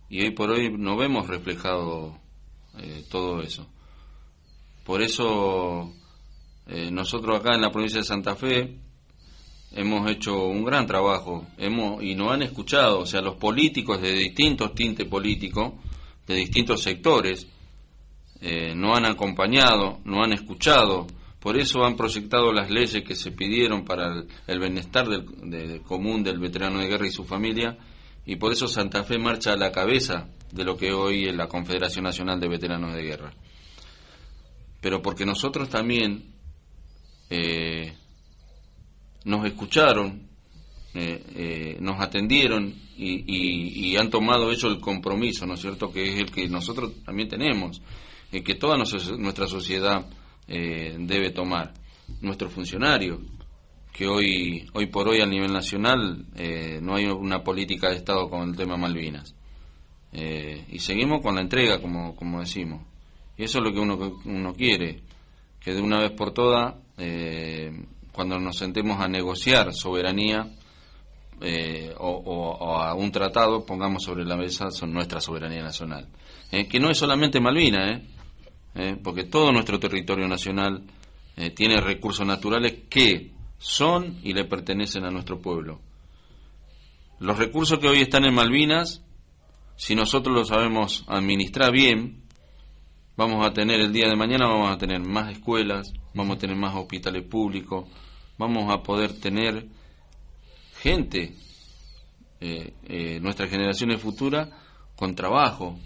y 0.10 0.22
hoy 0.22 0.32
por 0.32 0.50
hoy 0.50 0.72
no 0.76 0.98
vemos 0.98 1.28
reflejado 1.28 2.20
todo 3.10 3.42
eso. 3.42 3.68
Por 4.86 5.02
eso 5.02 5.94
nosotros 6.92 7.40
acá 7.40 7.56
en 7.56 7.62
la 7.62 7.72
provincia 7.72 8.00
de 8.00 8.06
Santa 8.06 8.36
Fe 8.36 8.80
hemos 9.72 10.10
hecho 10.10 10.48
un 10.48 10.64
gran 10.64 10.88
trabajo 10.88 11.46
hemos, 11.58 12.04
y 12.04 12.16
nos 12.16 12.32
han 12.32 12.42
escuchado, 12.42 13.00
o 13.00 13.06
sea, 13.06 13.22
los 13.22 13.36
políticos 13.36 14.02
de 14.02 14.14
distintos 14.14 14.74
tintes 14.74 15.08
políticos, 15.08 15.74
de 16.26 16.36
distintos 16.36 16.82
sectores, 16.82 17.48
eh, 18.42 18.74
nos 18.76 18.98
han 18.98 19.06
acompañado, 19.06 20.00
nos 20.06 20.26
han 20.26 20.34
escuchado, 20.34 21.08
por 21.40 21.58
eso 21.58 21.86
han 21.86 21.96
proyectado 21.96 22.52
las 22.52 22.70
leyes 22.70 23.04
que 23.04 23.16
se 23.16 23.32
pidieron 23.32 23.86
para 23.86 24.24
el, 24.48 24.60
bienestar 24.60 25.08
del, 25.08 25.82
común 25.82 26.24
del 26.24 26.40
veterano 26.40 26.80
de 26.80 26.88
guerra 26.88 27.08
y 27.08 27.12
su 27.12 27.24
familia 27.24 27.78
y 28.26 28.36
por 28.36 28.52
eso 28.52 28.68
Santa 28.68 29.04
Fe 29.04 29.18
marcha 29.18 29.54
a 29.54 29.58
la 29.58 29.72
cabeza 29.72 30.28
de 30.52 30.64
lo 30.64 30.76
que 30.76 30.92
hoy 30.92 31.26
es 31.26 31.36
la 31.36 31.48
Confederación 31.48 32.04
Nacional 32.04 32.40
de 32.40 32.50
Veteranos 32.50 32.94
de 32.94 33.04
Guerra. 33.04 33.34
Pero 34.82 35.02
porque 35.02 35.26
nosotros 35.26 35.70
también 35.70 36.26
eh, 37.30 37.94
nos 39.26 39.46
escucharon, 39.46 40.28
eh, 40.94 41.24
eh, 41.36 41.78
nos 41.80 42.00
atendieron 42.02 42.74
y, 42.98 43.96
han 43.96 44.10
tomado 44.10 44.52
ellos 44.52 44.72
el 44.72 44.80
compromiso, 44.80 45.46
¿no 45.46 45.54
es 45.56 45.62
cierto?, 45.62 45.92
que 45.92 46.14
es 46.14 46.20
el 46.20 46.32
que 46.32 46.48
nosotros 46.48 47.04
también 47.04 47.28
tenemos, 47.28 47.82
que 48.32 48.56
toda 48.56 48.78
nuestra 48.78 49.48
sociedad 49.48 50.06
debe 50.48 51.32
tomar, 51.32 51.74
nuestros 52.22 52.52
funcionarios, 52.52 53.20
que 54.00 54.08
hoy, 54.08 54.66
hoy 54.74 54.86
por 54.88 55.10
hoy 55.10 55.22
a 55.22 55.26
nivel 55.26 55.52
nacional 55.52 56.26
eh, 56.36 56.80
no 56.82 56.96
hay 56.96 57.06
una 57.06 57.44
política 57.44 57.90
de 57.90 57.98
Estado 57.98 58.30
con 58.30 58.48
el 58.48 58.56
tema 58.56 58.78
Malvinas. 58.78 59.36
Eh, 60.14 60.66
y 60.70 60.80
seguimos 60.80 61.22
con 61.22 61.36
la 61.36 61.42
entrega, 61.42 61.82
como, 61.82 62.16
como 62.16 62.40
decimos. 62.40 62.82
Y 63.38 63.44
eso 63.44 63.58
es 63.58 63.64
lo 63.66 63.74
que 63.74 63.80
uno, 63.80 64.20
uno 64.26 64.54
quiere, 64.54 65.02
que 65.60 65.74
de 65.74 65.82
una 65.82 66.00
vez 66.00 66.12
por 66.12 66.34
todas, 66.34 66.76
eh, 66.98 67.72
cuando 68.20 68.38
nos 68.38 68.58
sentemos 68.58 69.00
a 69.00 69.08
negociar 69.08 69.74
soberanía 69.74 70.46
o, 72.00 72.78
a 72.78 72.94
un 72.94 73.14
tratado, 73.14 73.66
pongamos 73.66 74.04
sobre 74.04 74.26
la 74.26 74.36
mesa 74.36 74.72
son 74.72 74.92
nuestra 74.92 75.22
soberanía 75.22 75.64
nacional. 75.64 76.06
que 76.52 76.82
no 76.82 76.90
es 76.90 76.98
solamente 76.98 77.40
Malvinas, 77.40 78.02
porque 79.02 79.24
todo 79.24 79.54
nuestro 79.54 79.80
territorio 79.80 80.28
nacional 80.28 80.84
tiene 81.56 81.80
recursos 81.80 82.28
naturales 82.28 82.80
que 82.90 83.32
son 83.58 84.20
y 84.22 84.34
le 84.34 84.44
pertenecen 84.44 85.06
a 85.06 85.12
nuestro 85.12 85.40
pueblo. 85.40 85.80
Los 87.20 87.38
recursos 87.38 87.80
que 87.80 87.88
hoy 87.88 88.02
están 88.02 88.26
en 88.26 88.34
Malvinas, 88.34 89.02
si 89.78 89.96
nosotros 89.96 90.36
los 90.36 90.50
sabemos 90.50 91.06
administrar 91.08 91.72
bien, 91.72 92.24
vamos 93.16 93.46
a 93.46 93.54
tener 93.54 93.80
el 93.80 93.94
día 93.94 94.10
de 94.10 94.16
mañana, 94.18 94.48
vamos 94.48 94.72
a 94.72 94.78
tener 94.78 95.00
más 95.00 95.32
escuelas, 95.32 95.94
vamos 96.14 96.38
a 96.38 96.40
tener 96.40 96.58
más 96.58 96.76
hospitales 96.76 97.24
públicos, 97.24 97.86
vamos 98.40 98.74
a 98.74 98.82
poder 98.82 99.20
tener 99.20 99.66
gente, 100.82 101.36
eh, 102.40 102.74
eh, 102.88 103.20
nuestras 103.20 103.50
generaciones 103.50 104.02
futuras, 104.02 104.50
con 104.96 105.14
trabajo. 105.14 105.78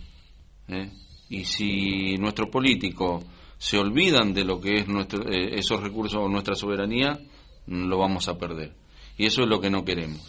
¿eh? 0.69 0.89
Y 1.29 1.45
si 1.45 2.15
nuestros 2.17 2.49
políticos 2.49 3.25
se 3.57 3.77
olvidan 3.77 4.33
de 4.33 4.45
lo 4.45 4.61
que 4.61 4.77
es 4.77 4.87
nuestro, 4.87 5.27
esos 5.27 5.81
recursos 5.81 6.21
o 6.21 6.29
nuestra 6.29 6.55
soberanía, 6.55 7.19
lo 7.67 7.97
vamos 7.97 8.27
a 8.27 8.37
perder. 8.37 8.73
Y 9.17 9.25
eso 9.25 9.41
es 9.41 9.49
lo 9.49 9.59
que 9.59 9.71
no 9.71 9.83
queremos. 9.83 10.21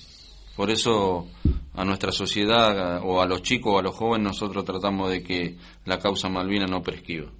Por 0.56 0.70
eso 0.70 1.28
a 1.74 1.84
nuestra 1.84 2.10
sociedad 2.12 3.00
o 3.02 3.20
a 3.20 3.26
los 3.26 3.42
chicos 3.42 3.74
o 3.74 3.78
a 3.78 3.82
los 3.82 3.94
jóvenes 3.94 4.28
nosotros 4.28 4.64
tratamos 4.64 5.10
de 5.10 5.22
que 5.22 5.56
la 5.84 5.98
causa 5.98 6.28
Malvina 6.28 6.66
no 6.66 6.82
prescriba. 6.82 7.30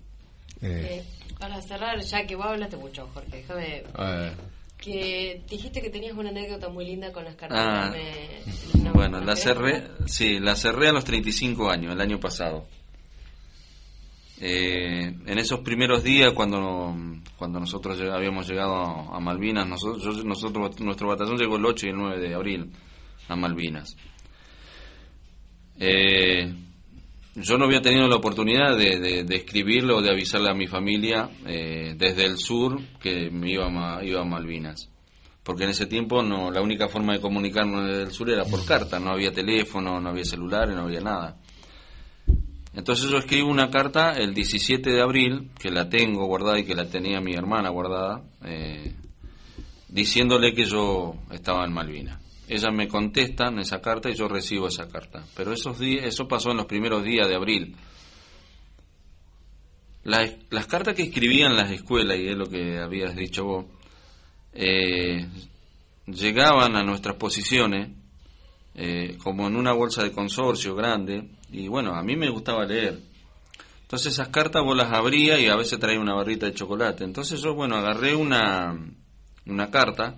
Eh. 0.61 1.01
eh 1.01 1.05
para 1.39 1.61
cerrar, 1.61 2.01
ya 2.01 2.27
que 2.27 2.37
vos 2.37 2.47
hablaste 2.47 2.77
mucho, 2.77 3.07
Jorge, 3.13 3.39
déjame... 3.39 3.83
Que 4.85 5.43
dijiste 5.49 5.81
que 5.81 5.89
tenías 5.89 6.15
una 6.15 6.29
anécdota 6.29 6.69
muy 6.69 6.85
linda 6.85 7.11
con 7.11 7.25
las 7.25 7.35
cartas. 7.37 7.59
Ah, 7.59 7.95
bueno, 8.93 9.19
la 9.21 9.35
cerré, 9.35 9.89
sí, 10.05 10.39
la 10.39 10.55
cerré 10.55 10.89
a 10.89 10.93
los 10.93 11.05
35 11.05 11.71
años, 11.71 11.95
el 11.95 12.01
año 12.03 12.21
pasado. 12.21 12.67
Eh, 14.43 15.07
en 15.25 15.39
esos 15.39 15.61
primeros 15.61 16.05
días, 16.05 16.35
cuando, 16.35 16.95
cuando 17.39 17.61
nosotros 17.61 17.99
habíamos 17.99 18.47
llegado 18.47 18.75
a, 18.75 19.19
Malvinas, 19.21 19.67
nosotros, 19.67 20.23
nosotros, 20.23 20.79
nuestro 20.81 21.09
batallón 21.09 21.39
llegó 21.39 21.57
el 21.57 21.65
8 21.65 21.87
y 21.87 21.89
el 21.89 21.97
9 21.97 22.21
de 22.21 22.35
abril 22.35 22.71
a 23.29 23.37
Malvinas. 23.37 23.97
Eh, 25.81 26.55
yo 27.37 27.59
no 27.59 27.65
había 27.65 27.83
tenido 27.83 28.07
la 28.07 28.17
oportunidad 28.17 28.77
de, 28.77 29.25
de, 29.25 29.37
escribirlo 29.37 29.97
o 29.97 30.03
de 30.03 30.11
avisarle 30.11 30.51
a 30.51 30.55
mi 30.55 30.67
familia 30.67 31.29
eh, 31.47 31.95
desde 31.97 32.25
el 32.25 32.39
sur 32.39 32.81
que 33.01 33.31
me 33.31 33.51
iba 33.51 33.67
a, 33.67 34.05
iba 34.05 34.25
Malvinas. 34.25 34.89
Porque 35.43 35.65
en 35.65 35.71
ese 35.71 35.87
tiempo 35.87 36.23
no 36.23 36.51
la 36.51 36.63
única 36.63 36.89
forma 36.89 37.13
de 37.13 37.21
comunicarnos 37.21 37.87
desde 37.87 38.03
el 38.05 38.13
sur 38.13 38.31
era 38.31 38.45
por 38.45 38.65
carta, 38.65 39.01
no 39.01 39.11
había 39.11 39.33
teléfono, 39.33 40.01
no 40.01 40.11
había 40.11 40.25
celulares, 40.25 40.75
no 40.77 40.83
había 40.83 41.01
nada. 41.01 41.37
Entonces 42.73 43.11
yo 43.11 43.19
escribo 43.19 43.51
una 43.51 43.71
carta 43.71 44.13
el 44.13 44.33
17 44.33 44.91
de 44.91 45.01
abril, 45.01 45.51
que 45.59 45.71
la 45.71 45.89
tengo 45.89 46.27
guardada 46.27 46.59
y 46.59 46.65
que 46.65 46.75
la 46.75 46.89
tenía 46.89 47.21
mi 47.21 47.35
hermana 47.35 47.69
guardada, 47.69 48.23
eh, 48.45 48.95
diciéndole 49.89 50.55
que 50.55 50.65
yo 50.65 51.15
estaba 51.31 51.65
en 51.65 51.73
Malvinas. 51.73 52.24
Ella 52.47 52.71
me 52.71 52.89
contesta 52.89 53.49
en 53.49 53.61
esa 53.61 53.81
carta 53.81 54.11
y 54.11 54.15
yo 54.15 54.29
recibo 54.29 54.69
esa 54.69 54.89
carta. 54.89 55.25
Pero 55.35 55.53
esos 55.53 55.79
días, 55.79 56.05
eso 56.05 56.29
pasó 56.29 56.51
en 56.51 56.59
los 56.59 56.67
primeros 56.67 57.03
días 57.03 57.29
de 57.29 57.35
abril. 57.35 57.77
las 60.05 60.67
cartas 60.67 60.95
que 60.95 61.05
escribían 61.05 61.57
las 61.57 61.71
escuelas, 61.71 62.19
y 62.19 62.29
es 62.29 62.37
lo 62.37 62.47
que 62.47 62.79
habías 62.79 63.17
dicho 63.17 63.45
vos, 63.45 63.67
eh, 64.53 65.27
llegaban 66.07 66.77
a 66.77 66.85
nuestras 66.85 67.17
posiciones 67.17 67.89
eh, 68.75 69.17
como 69.23 69.47
en 69.47 69.57
una 69.57 69.73
bolsa 69.73 70.03
de 70.03 70.13
consorcio 70.13 70.75
grande, 70.75 71.31
y 71.51 71.69
bueno, 71.69 71.95
a 71.95 72.03
mí 72.03 72.17
me 72.17 72.29
gustaba 72.29 72.67
leer. 72.67 73.01
Entonces 73.83 74.13
esas 74.13 74.29
cartas 74.29 74.63
vos 74.63 74.77
las 74.77 74.93
abría 74.93 75.39
y 75.39 75.47
a 75.47 75.57
veces 75.57 75.79
traía 75.79 76.01
una 76.01 76.15
barrita 76.15 76.47
de 76.47 76.55
chocolate. 76.55 77.05
Entonces 77.05 77.41
yo, 77.41 77.55
bueno, 77.55 77.77
agarré 77.77 78.15
una, 78.15 78.77
una 79.47 79.71
carta 79.71 80.17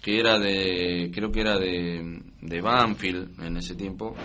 que 0.00 0.18
era 0.18 0.38
de, 0.38 1.10
creo 1.12 1.30
que 1.30 1.40
era 1.40 1.58
de, 1.58 2.22
de 2.40 2.60
Banfield 2.60 3.40
en 3.42 3.56
ese 3.58 3.74
tiempo, 3.74 4.16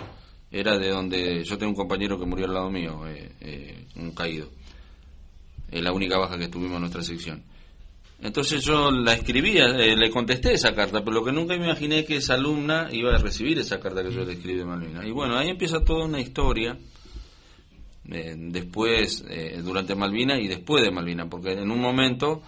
era 0.51 0.77
de 0.77 0.89
donde 0.89 1.43
yo 1.43 1.57
tengo 1.57 1.71
un 1.71 1.75
compañero 1.75 2.17
que 2.17 2.25
murió 2.25 2.45
al 2.45 2.53
lado 2.53 2.69
mío, 2.69 3.05
eh, 3.07 3.31
eh, 3.41 3.85
un 3.97 4.11
caído. 4.11 4.49
Es 5.69 5.81
la 5.81 5.91
única 5.91 6.17
baja 6.17 6.37
que 6.37 6.47
tuvimos 6.47 6.75
en 6.75 6.81
nuestra 6.81 7.03
sección. 7.03 7.43
Entonces 8.21 8.63
yo 8.63 8.89
la 8.89 9.13
escribía, 9.13 9.65
eh, 9.65 9.97
le 9.97 10.09
contesté 10.09 10.53
esa 10.53 10.73
carta, 10.73 11.03
pero 11.03 11.19
lo 11.19 11.25
que 11.25 11.33
nunca 11.33 11.57
me 11.57 11.65
imaginé 11.65 12.05
que 12.05 12.17
esa 12.17 12.35
alumna 12.35 12.87
iba 12.91 13.13
a 13.13 13.17
recibir 13.17 13.59
esa 13.59 13.81
carta 13.81 14.01
que 14.01 14.11
yo 14.11 14.23
le 14.23 14.33
escribí 14.33 14.57
de 14.57 14.63
Malvinas. 14.63 15.05
Y 15.05 15.11
bueno, 15.11 15.37
ahí 15.37 15.49
empieza 15.49 15.83
toda 15.83 16.05
una 16.05 16.21
historia, 16.21 16.77
después, 18.05 19.25
durante 19.61 19.95
Malvinas 19.95 20.39
y 20.39 20.47
después 20.47 20.83
de 20.83 20.91
Malvinas, 20.91 21.27
porque 21.29 21.51
en 21.51 21.69
un 21.69 21.81
momento 21.81 22.41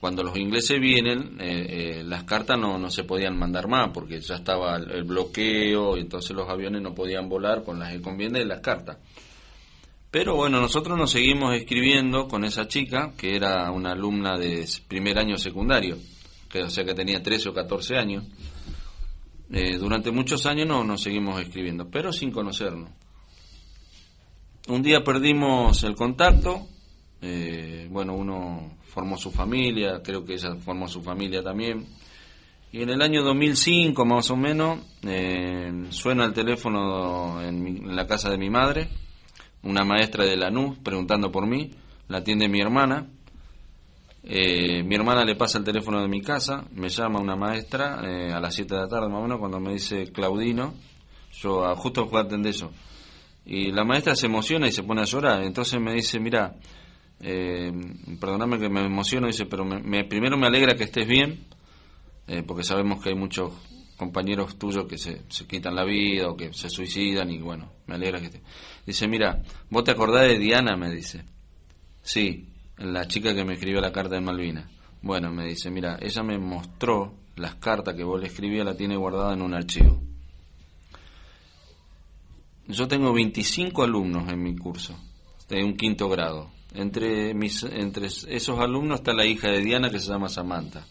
cuando 0.00 0.22
los 0.22 0.36
ingleses 0.36 0.80
vienen, 0.80 1.38
eh, 1.40 1.66
eh, 1.98 2.02
las 2.04 2.22
cartas 2.22 2.56
no, 2.58 2.78
no 2.78 2.88
se 2.88 3.02
podían 3.02 3.36
mandar 3.36 3.66
más 3.66 3.90
porque 3.92 4.20
ya 4.20 4.36
estaba 4.36 4.76
el, 4.76 5.02
bloqueo 5.02 5.96
y 5.96 6.00
entonces 6.00 6.36
los 6.36 6.48
aviones 6.48 6.82
no 6.82 6.94
podían 6.94 7.28
volar 7.28 7.64
con 7.64 7.80
las 7.80 7.92
encomiendas 7.92 8.42
y 8.42 8.46
las 8.46 8.60
cartas. 8.60 8.98
Pero 10.10 10.36
bueno, 10.36 10.60
nosotros 10.60 10.96
nos 10.96 11.10
seguimos 11.10 11.52
escribiendo 11.54 12.28
con 12.28 12.44
esa 12.44 12.68
chica, 12.68 13.12
que 13.16 13.34
era 13.34 13.70
una 13.72 13.92
alumna 13.92 14.38
de 14.38 14.66
primer 14.86 15.18
año 15.18 15.36
secundario, 15.36 15.98
que, 16.48 16.62
o 16.62 16.70
sea 16.70 16.84
que 16.84 16.94
tenía 16.94 17.20
13 17.20 17.48
o 17.48 17.52
14 17.52 17.96
años. 17.96 18.24
Eh, 19.50 19.78
durante 19.78 20.12
muchos 20.12 20.46
años 20.46 20.66
no 20.68 20.84
nos 20.84 21.02
seguimos 21.02 21.40
escribiendo, 21.40 21.90
pero 21.90 22.12
sin 22.12 22.30
conocernos. 22.30 22.90
Un 24.68 24.82
día 24.82 25.02
perdimos 25.02 25.82
el 25.82 25.94
contacto, 25.94 26.68
bueno, 27.90 28.14
uno 28.14 28.77
formó 28.88 29.16
su 29.16 29.30
familia, 29.30 30.00
creo 30.02 30.24
que 30.24 30.34
ella 30.34 30.54
formó 30.56 30.88
su 30.88 31.02
familia 31.02 31.42
también. 31.42 31.86
Y 32.70 32.82
en 32.82 32.90
el 32.90 33.00
año 33.00 33.22
2005 33.22 34.04
más 34.04 34.30
o 34.30 34.36
menos 34.36 34.80
eh, 35.02 35.86
suena 35.88 36.26
el 36.26 36.34
teléfono 36.34 37.40
en, 37.42 37.96
la 37.96 38.06
casa 38.06 38.28
de 38.30 38.36
mi 38.36 38.50
madre, 38.50 38.88
una 39.62 39.84
maestra 39.84 40.24
de 40.24 40.36
Lanús 40.36 40.78
preguntando 40.78 41.32
por 41.32 41.46
mí, 41.46 41.70
la 42.08 42.18
atiende 42.18 42.48
mi 42.48 42.60
hermana. 42.60 43.06
Eh, 44.22 44.82
mi 44.82 44.94
hermana 44.94 45.24
le 45.24 45.36
pasa 45.36 45.58
el 45.58 45.64
teléfono 45.64 46.02
de 46.02 46.08
mi 46.08 46.20
casa, 46.20 46.64
me 46.74 46.90
llama 46.90 47.20
una 47.20 47.36
maestra 47.36 48.02
eh, 48.04 48.32
a 48.32 48.40
las 48.40 48.54
7 48.54 48.74
de 48.74 48.80
la 48.82 48.88
tarde 48.88 49.08
más 49.08 49.20
o 49.20 49.22
menos 49.22 49.38
cuando 49.38 49.58
me 49.58 49.72
dice 49.72 50.12
Claudino, 50.12 50.74
yo 51.40 51.64
a, 51.64 51.74
justo 51.74 52.10
a 52.12 52.20
atender 52.20 52.50
eso. 52.50 52.70
Y 53.46 53.72
la 53.72 53.84
maestra 53.84 54.14
se 54.14 54.26
emociona 54.26 54.68
y 54.68 54.72
se 54.72 54.82
pone 54.82 55.00
a 55.00 55.04
llorar, 55.04 55.42
entonces 55.42 55.80
me 55.80 55.94
dice, 55.94 56.20
mira, 56.20 56.54
eh, 57.20 57.72
perdóname 58.20 58.58
que 58.58 58.68
me 58.68 58.84
emociono, 58.84 59.26
dice, 59.26 59.46
pero 59.46 59.64
me, 59.64 60.04
primero 60.04 60.36
me 60.36 60.46
alegra 60.46 60.76
que 60.76 60.84
estés 60.84 61.06
bien, 61.06 61.46
eh, 62.26 62.42
porque 62.46 62.62
sabemos 62.62 63.02
que 63.02 63.10
hay 63.10 63.14
muchos 63.14 63.52
compañeros 63.96 64.56
tuyos 64.58 64.86
que 64.86 64.96
se, 64.96 65.24
quitan 65.46 65.74
la 65.74 65.84
vida 65.84 66.28
o 66.28 66.36
que 66.36 66.52
se 66.52 66.70
suicidan 66.70 67.30
y 67.30 67.38
bueno, 67.38 67.72
me 67.86 67.96
alegra 67.96 68.20
que 68.20 68.26
estés. 68.26 68.42
Dice, 68.86 69.08
mira, 69.08 69.42
¿vos 69.70 69.84
te 69.84 69.90
acordás 69.90 70.28
de 70.28 70.38
Diana? 70.38 70.76
Me 70.76 70.90
dice. 70.90 71.24
Sí, 72.00 72.48
la 72.78 73.06
chica 73.08 73.34
que 73.34 73.44
me 73.44 73.54
escribió 73.54 73.80
la 73.80 73.92
carta 73.92 74.14
de 74.14 74.20
Malvina. 74.20 74.70
Bueno, 75.02 75.32
me 75.32 75.46
dice, 75.46 75.70
mira, 75.70 75.98
ella 76.00 76.22
me 76.22 76.38
mostró 76.38 77.14
las 77.36 77.56
cartas 77.56 77.94
que 77.94 78.04
vos 78.04 78.20
le 78.20 78.28
escribías, 78.28 78.64
la 78.64 78.76
tiene 78.76 78.96
guardada 78.96 79.34
en 79.34 79.42
un 79.42 79.54
archivo. 79.54 80.00
Yo 82.68 82.86
tengo 82.86 83.12
25 83.12 83.82
alumnos 83.82 84.30
en 84.30 84.42
mi 84.42 84.56
curso, 84.56 84.98
de 85.48 85.64
un 85.64 85.76
quinto 85.76 86.08
grado. 86.08 86.50
Entre, 86.74 87.32
mis, 87.34 87.62
entre 87.62 88.06
esos 88.06 88.58
alumnos 88.58 89.00
está 89.00 89.12
la 89.12 89.24
hija 89.24 89.48
de 89.48 89.60
Diana 89.60 89.90
que 89.90 90.00
se 90.00 90.10
llama 90.10 90.28
Samantha. 90.28 90.86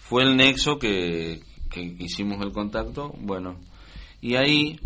Fue 0.00 0.24
el 0.24 0.36
nexo 0.36 0.78
que, 0.78 1.40
que 1.70 1.80
hicimos 1.98 2.40
el 2.42 2.52
contacto, 2.52 3.14
bueno, 3.20 3.56
y 4.20 4.34
ahí 4.34 4.78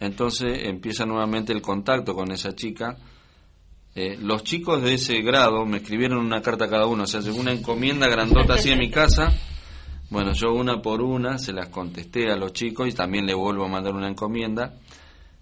entonces 0.00 0.60
empieza 0.64 1.04
nuevamente 1.04 1.52
el 1.52 1.60
contacto 1.60 2.14
con 2.14 2.30
esa 2.30 2.54
chica. 2.54 2.96
Eh, 3.94 4.16
los 4.20 4.44
chicos 4.44 4.82
de 4.82 4.94
ese 4.94 5.20
grado 5.22 5.66
me 5.66 5.78
escribieron 5.78 6.18
una 6.18 6.40
carta 6.40 6.70
cada 6.70 6.86
uno, 6.86 7.02
o 7.02 7.06
sea, 7.06 7.20
una 7.32 7.52
encomienda 7.52 8.08
grandota 8.08 8.54
así 8.54 8.70
en 8.70 8.78
mi 8.78 8.90
casa. 8.90 9.32
Bueno, 10.10 10.32
yo 10.32 10.52
una 10.52 10.80
por 10.80 11.02
una 11.02 11.38
se 11.38 11.52
las 11.52 11.68
contesté 11.68 12.30
a 12.30 12.36
los 12.36 12.52
chicos 12.52 12.88
y 12.88 12.92
también 12.92 13.26
le 13.26 13.34
vuelvo 13.34 13.64
a 13.64 13.68
mandar 13.68 13.94
una 13.94 14.08
encomienda. 14.08 14.74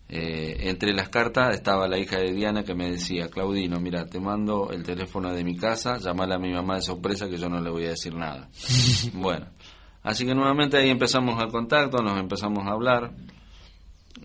Eh, 0.08 0.68
entre 0.68 0.92
las 0.92 1.08
cartas 1.08 1.52
estaba 1.54 1.88
la 1.88 1.98
hija 1.98 2.18
de 2.18 2.32
Diana 2.32 2.62
que 2.62 2.74
me 2.74 2.90
decía, 2.90 3.28
Claudino, 3.28 3.80
mira, 3.80 4.06
te 4.06 4.20
mando 4.20 4.70
el 4.70 4.84
teléfono 4.84 5.32
de 5.32 5.42
mi 5.42 5.56
casa, 5.56 5.98
llamala 5.98 6.36
a 6.36 6.38
mi 6.38 6.52
mamá 6.52 6.76
de 6.76 6.82
sorpresa 6.82 7.28
que 7.28 7.38
yo 7.38 7.48
no 7.48 7.60
le 7.60 7.70
voy 7.70 7.86
a 7.86 7.90
decir 7.90 8.14
nada. 8.14 8.48
bueno, 9.14 9.46
así 10.04 10.24
que 10.24 10.34
nuevamente 10.34 10.76
ahí 10.76 10.90
empezamos 10.90 11.42
el 11.42 11.50
contacto, 11.50 11.98
nos 12.02 12.18
empezamos 12.20 12.64
a 12.66 12.70
hablar. 12.70 13.12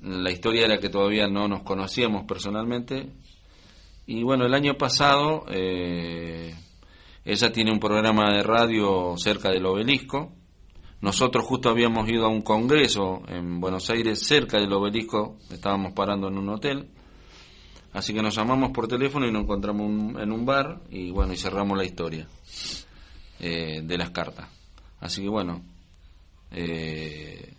La 0.03 0.31
historia 0.31 0.65
era 0.65 0.79
que 0.79 0.89
todavía 0.89 1.27
no 1.27 1.47
nos 1.47 1.63
conocíamos 1.63 2.25
personalmente. 2.25 3.09
Y 4.05 4.23
bueno, 4.23 4.45
el 4.45 4.53
año 4.53 4.75
pasado 4.75 5.45
eh, 5.49 6.53
ella 7.25 7.51
tiene 7.51 7.71
un 7.71 7.79
programa 7.79 8.31
de 8.35 8.43
radio 8.43 9.15
cerca 9.17 9.49
del 9.49 9.65
obelisco 9.65 10.33
nosotros 11.01 11.45
justo 11.45 11.69
habíamos 11.69 12.07
ido 12.09 12.25
a 12.25 12.29
un 12.29 12.43
congreso 12.43 13.23
en 13.27 13.59
Buenos 13.59 13.89
Aires, 13.89 14.19
cerca 14.19 14.59
del 14.59 14.71
obelisco, 14.71 15.37
estábamos 15.49 15.93
parando 15.93 16.27
en 16.27 16.37
un 16.37 16.49
hotel, 16.49 16.89
así 17.93 18.13
que 18.13 18.21
nos 18.21 18.35
llamamos 18.35 18.69
por 18.71 18.87
teléfono 18.87 19.27
y 19.27 19.31
nos 19.31 19.43
encontramos 19.43 19.89
en 20.21 20.31
un 20.31 20.45
bar 20.45 20.79
y 20.91 21.09
bueno, 21.09 21.33
y 21.33 21.37
cerramos 21.37 21.75
la 21.75 21.85
historia 21.85 22.27
eh, 23.39 23.81
de 23.83 23.97
las 23.97 24.11
cartas. 24.11 24.47
Así 24.99 25.23
que 25.23 25.29
bueno, 25.29 25.63
eh, 26.51 27.51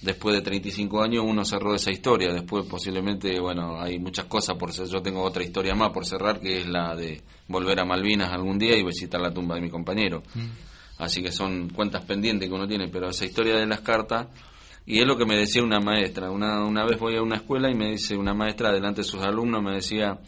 después 0.00 0.34
de 0.34 0.42
35 0.42 1.00
años 1.00 1.24
uno 1.24 1.44
cerró 1.44 1.76
esa 1.76 1.92
historia, 1.92 2.32
después 2.32 2.66
posiblemente, 2.66 3.38
bueno, 3.38 3.80
hay 3.80 4.00
muchas 4.00 4.24
cosas 4.24 4.56
por 4.56 4.72
ser, 4.72 4.88
yo 4.88 5.00
tengo 5.00 5.22
otra 5.22 5.44
historia 5.44 5.76
más 5.76 5.92
por 5.92 6.04
cerrar, 6.04 6.40
que 6.40 6.62
es 6.62 6.66
la 6.66 6.96
de 6.96 7.22
volver 7.46 7.78
a 7.78 7.84
Malvinas 7.84 8.32
algún 8.32 8.58
día 8.58 8.76
y 8.76 8.82
visitar 8.82 9.20
la 9.20 9.32
tumba 9.32 9.54
de 9.54 9.60
mi 9.60 9.70
compañero. 9.70 10.24
Mm 10.34 10.71
así 11.02 11.20
que 11.20 11.32
son 11.32 11.68
cuentas 11.70 12.04
pendientes 12.04 12.48
que 12.48 12.54
uno 12.54 12.68
tiene, 12.68 12.88
pero 12.88 13.08
esa 13.08 13.24
historia 13.24 13.56
de 13.56 13.66
las 13.66 13.80
cartas, 13.80 14.28
y 14.86 15.00
es 15.00 15.06
lo 15.06 15.16
que 15.16 15.26
me 15.26 15.36
decía 15.36 15.62
una 15.62 15.80
maestra, 15.80 16.30
una, 16.30 16.64
una 16.64 16.84
vez 16.84 16.98
voy 16.98 17.16
a 17.16 17.22
una 17.22 17.36
escuela 17.36 17.68
y 17.68 17.74
me 17.74 17.90
dice 17.90 18.16
una 18.16 18.34
maestra 18.34 18.72
delante 18.72 19.00
de 19.00 19.04
sus 19.04 19.20
alumnos, 19.20 19.60
me 19.62 19.72
decía, 19.72 20.20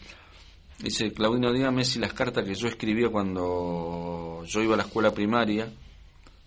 dice, 0.79 1.13
Claudino, 1.13 1.53
dígame 1.53 1.85
si 1.85 1.99
las 1.99 2.11
cartas 2.11 2.43
que 2.43 2.55
yo 2.55 2.67
escribía 2.67 3.07
cuando 3.07 4.43
yo 4.45 4.61
iba 4.61 4.73
a 4.73 4.77
la 4.77 4.83
escuela 4.83 5.11
primaria, 5.11 5.71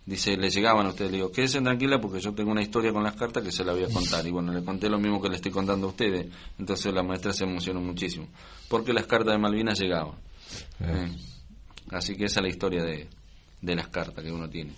dice, 0.05 0.37
le 0.37 0.51
llegaban 0.51 0.85
a 0.85 0.91
ustedes, 0.91 1.11
le 1.11 1.17
digo, 1.19 1.33
quédense 1.33 1.63
tranquila 1.63 1.99
porque 1.99 2.21
yo 2.21 2.35
tengo 2.35 2.51
una 2.51 2.63
historia 2.63 2.93
con 2.93 3.05
las 3.05 3.15
cartas 3.15 3.43
que 3.43 3.51
se 3.51 3.65
la 3.65 3.73
voy 3.73 3.85
a 3.85 3.89
contar, 3.89 4.27
y 4.27 4.31
bueno, 4.31 4.53
le 4.53 4.63
conté 4.63 4.91
lo 4.91 4.99
mismo 4.99 5.23
que 5.23 5.31
le 5.31 5.37
estoy 5.37 5.53
contando 5.53 5.87
a 5.87 5.91
ustedes, 5.91 6.27
entonces 6.59 6.93
la 6.93 7.03
maestra 7.03 7.33
se 7.33 7.45
emocionó 7.45 7.81
muchísimo, 7.81 8.29
porque 8.69 8.93
las 8.93 9.07
cartas 9.07 9.33
de 9.33 9.39
Malvinas 9.39 9.81
llegaban. 9.81 10.17
Eh. 10.81 11.17
Así 11.91 12.15
que 12.15 12.27
esa 12.27 12.41
es 12.41 12.43
la 12.43 12.49
historia 12.51 12.83
de, 12.83 13.09
de 13.61 13.75
las 13.75 13.89
cartas 13.89 14.25
que 14.25 14.31
uno 14.31 14.49
tiene. 14.49 14.73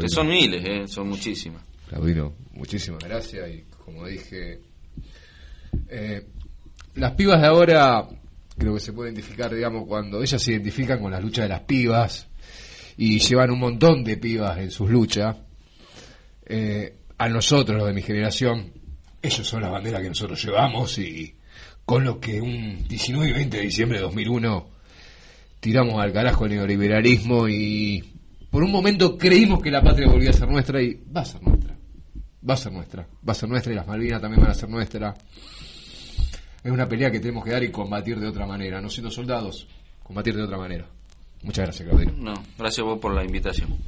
que 0.00 0.08
son 0.08 0.28
miles, 0.28 0.64
¿eh? 0.64 0.86
son 0.86 1.08
muchísimas. 1.08 1.62
Claudino, 1.88 2.32
muchísimas 2.52 3.02
gracias 3.02 3.50
y 3.50 3.64
como 3.84 4.06
dije, 4.06 4.60
eh, 5.88 6.24
las 6.94 7.12
pibas 7.12 7.40
de 7.40 7.46
ahora 7.48 8.06
creo 8.56 8.74
que 8.74 8.80
se 8.80 8.92
puede 8.92 9.10
identificar, 9.10 9.52
digamos, 9.52 9.86
cuando 9.86 10.22
ellas 10.22 10.40
se 10.40 10.52
identifican 10.52 11.00
con 11.00 11.10
las 11.10 11.22
luchas 11.22 11.44
de 11.44 11.48
las 11.48 11.62
pibas 11.62 12.28
y 12.96 13.18
llevan 13.18 13.50
un 13.50 13.58
montón 13.58 14.04
de 14.04 14.16
pibas 14.18 14.58
en 14.58 14.70
sus 14.70 14.90
luchas. 14.90 15.36
Eh, 16.46 16.94
a 17.18 17.28
nosotros, 17.28 17.78
los 17.78 17.86
de 17.86 17.94
mi 17.94 18.02
generación, 18.02 18.72
ellos 19.22 19.46
son 19.46 19.62
la 19.62 19.70
bandera 19.70 20.00
que 20.00 20.08
nosotros 20.08 20.42
llevamos 20.42 20.98
y 20.98 21.34
con 21.84 22.04
lo 22.04 22.20
que 22.20 22.40
un 22.40 22.86
19 22.86 23.30
y 23.30 23.32
20 23.32 23.56
de 23.56 23.62
diciembre 23.62 23.98
de 23.98 24.04
2001 24.04 24.70
tiramos 25.60 26.00
al 26.00 26.12
carajo 26.12 26.46
el 26.46 26.52
neoliberalismo 26.52 27.48
y 27.48 28.04
por 28.50 28.62
un 28.62 28.70
momento 28.70 29.16
creímos 29.16 29.62
que 29.62 29.70
la 29.70 29.82
patria 29.82 30.08
volvía 30.08 30.30
a 30.30 30.32
ser 30.32 30.48
nuestra 30.48 30.82
y 30.82 31.00
va 31.14 31.20
a 31.20 31.24
ser 31.24 31.42
nuestra. 31.42 31.76
Va 32.48 32.54
a 32.54 32.56
ser 32.56 32.72
nuestra. 32.72 33.06
Va 33.26 33.32
a 33.32 33.34
ser 33.34 33.48
nuestra 33.48 33.72
y 33.72 33.76
las 33.76 33.86
Malvinas 33.86 34.20
también 34.20 34.42
van 34.42 34.50
a 34.50 34.54
ser 34.54 34.68
nuestra. 34.68 35.14
Es 36.62 36.70
una 36.70 36.88
pelea 36.88 37.10
que 37.10 37.20
tenemos 37.20 37.44
que 37.44 37.50
dar 37.50 37.62
y 37.62 37.70
combatir 37.70 38.18
de 38.18 38.26
otra 38.26 38.46
manera. 38.46 38.80
No 38.80 38.88
siendo 38.88 39.10
soldados, 39.10 39.68
combatir 40.02 40.34
de 40.36 40.42
otra 40.42 40.58
manera. 40.58 40.86
Muchas 41.42 41.66
gracias, 41.66 41.88
Claudio. 41.88 42.12
No, 42.16 42.34
gracias 42.58 42.80
a 42.80 42.88
vos 42.88 42.98
por 42.98 43.14
la 43.14 43.24
invitación. 43.24 43.78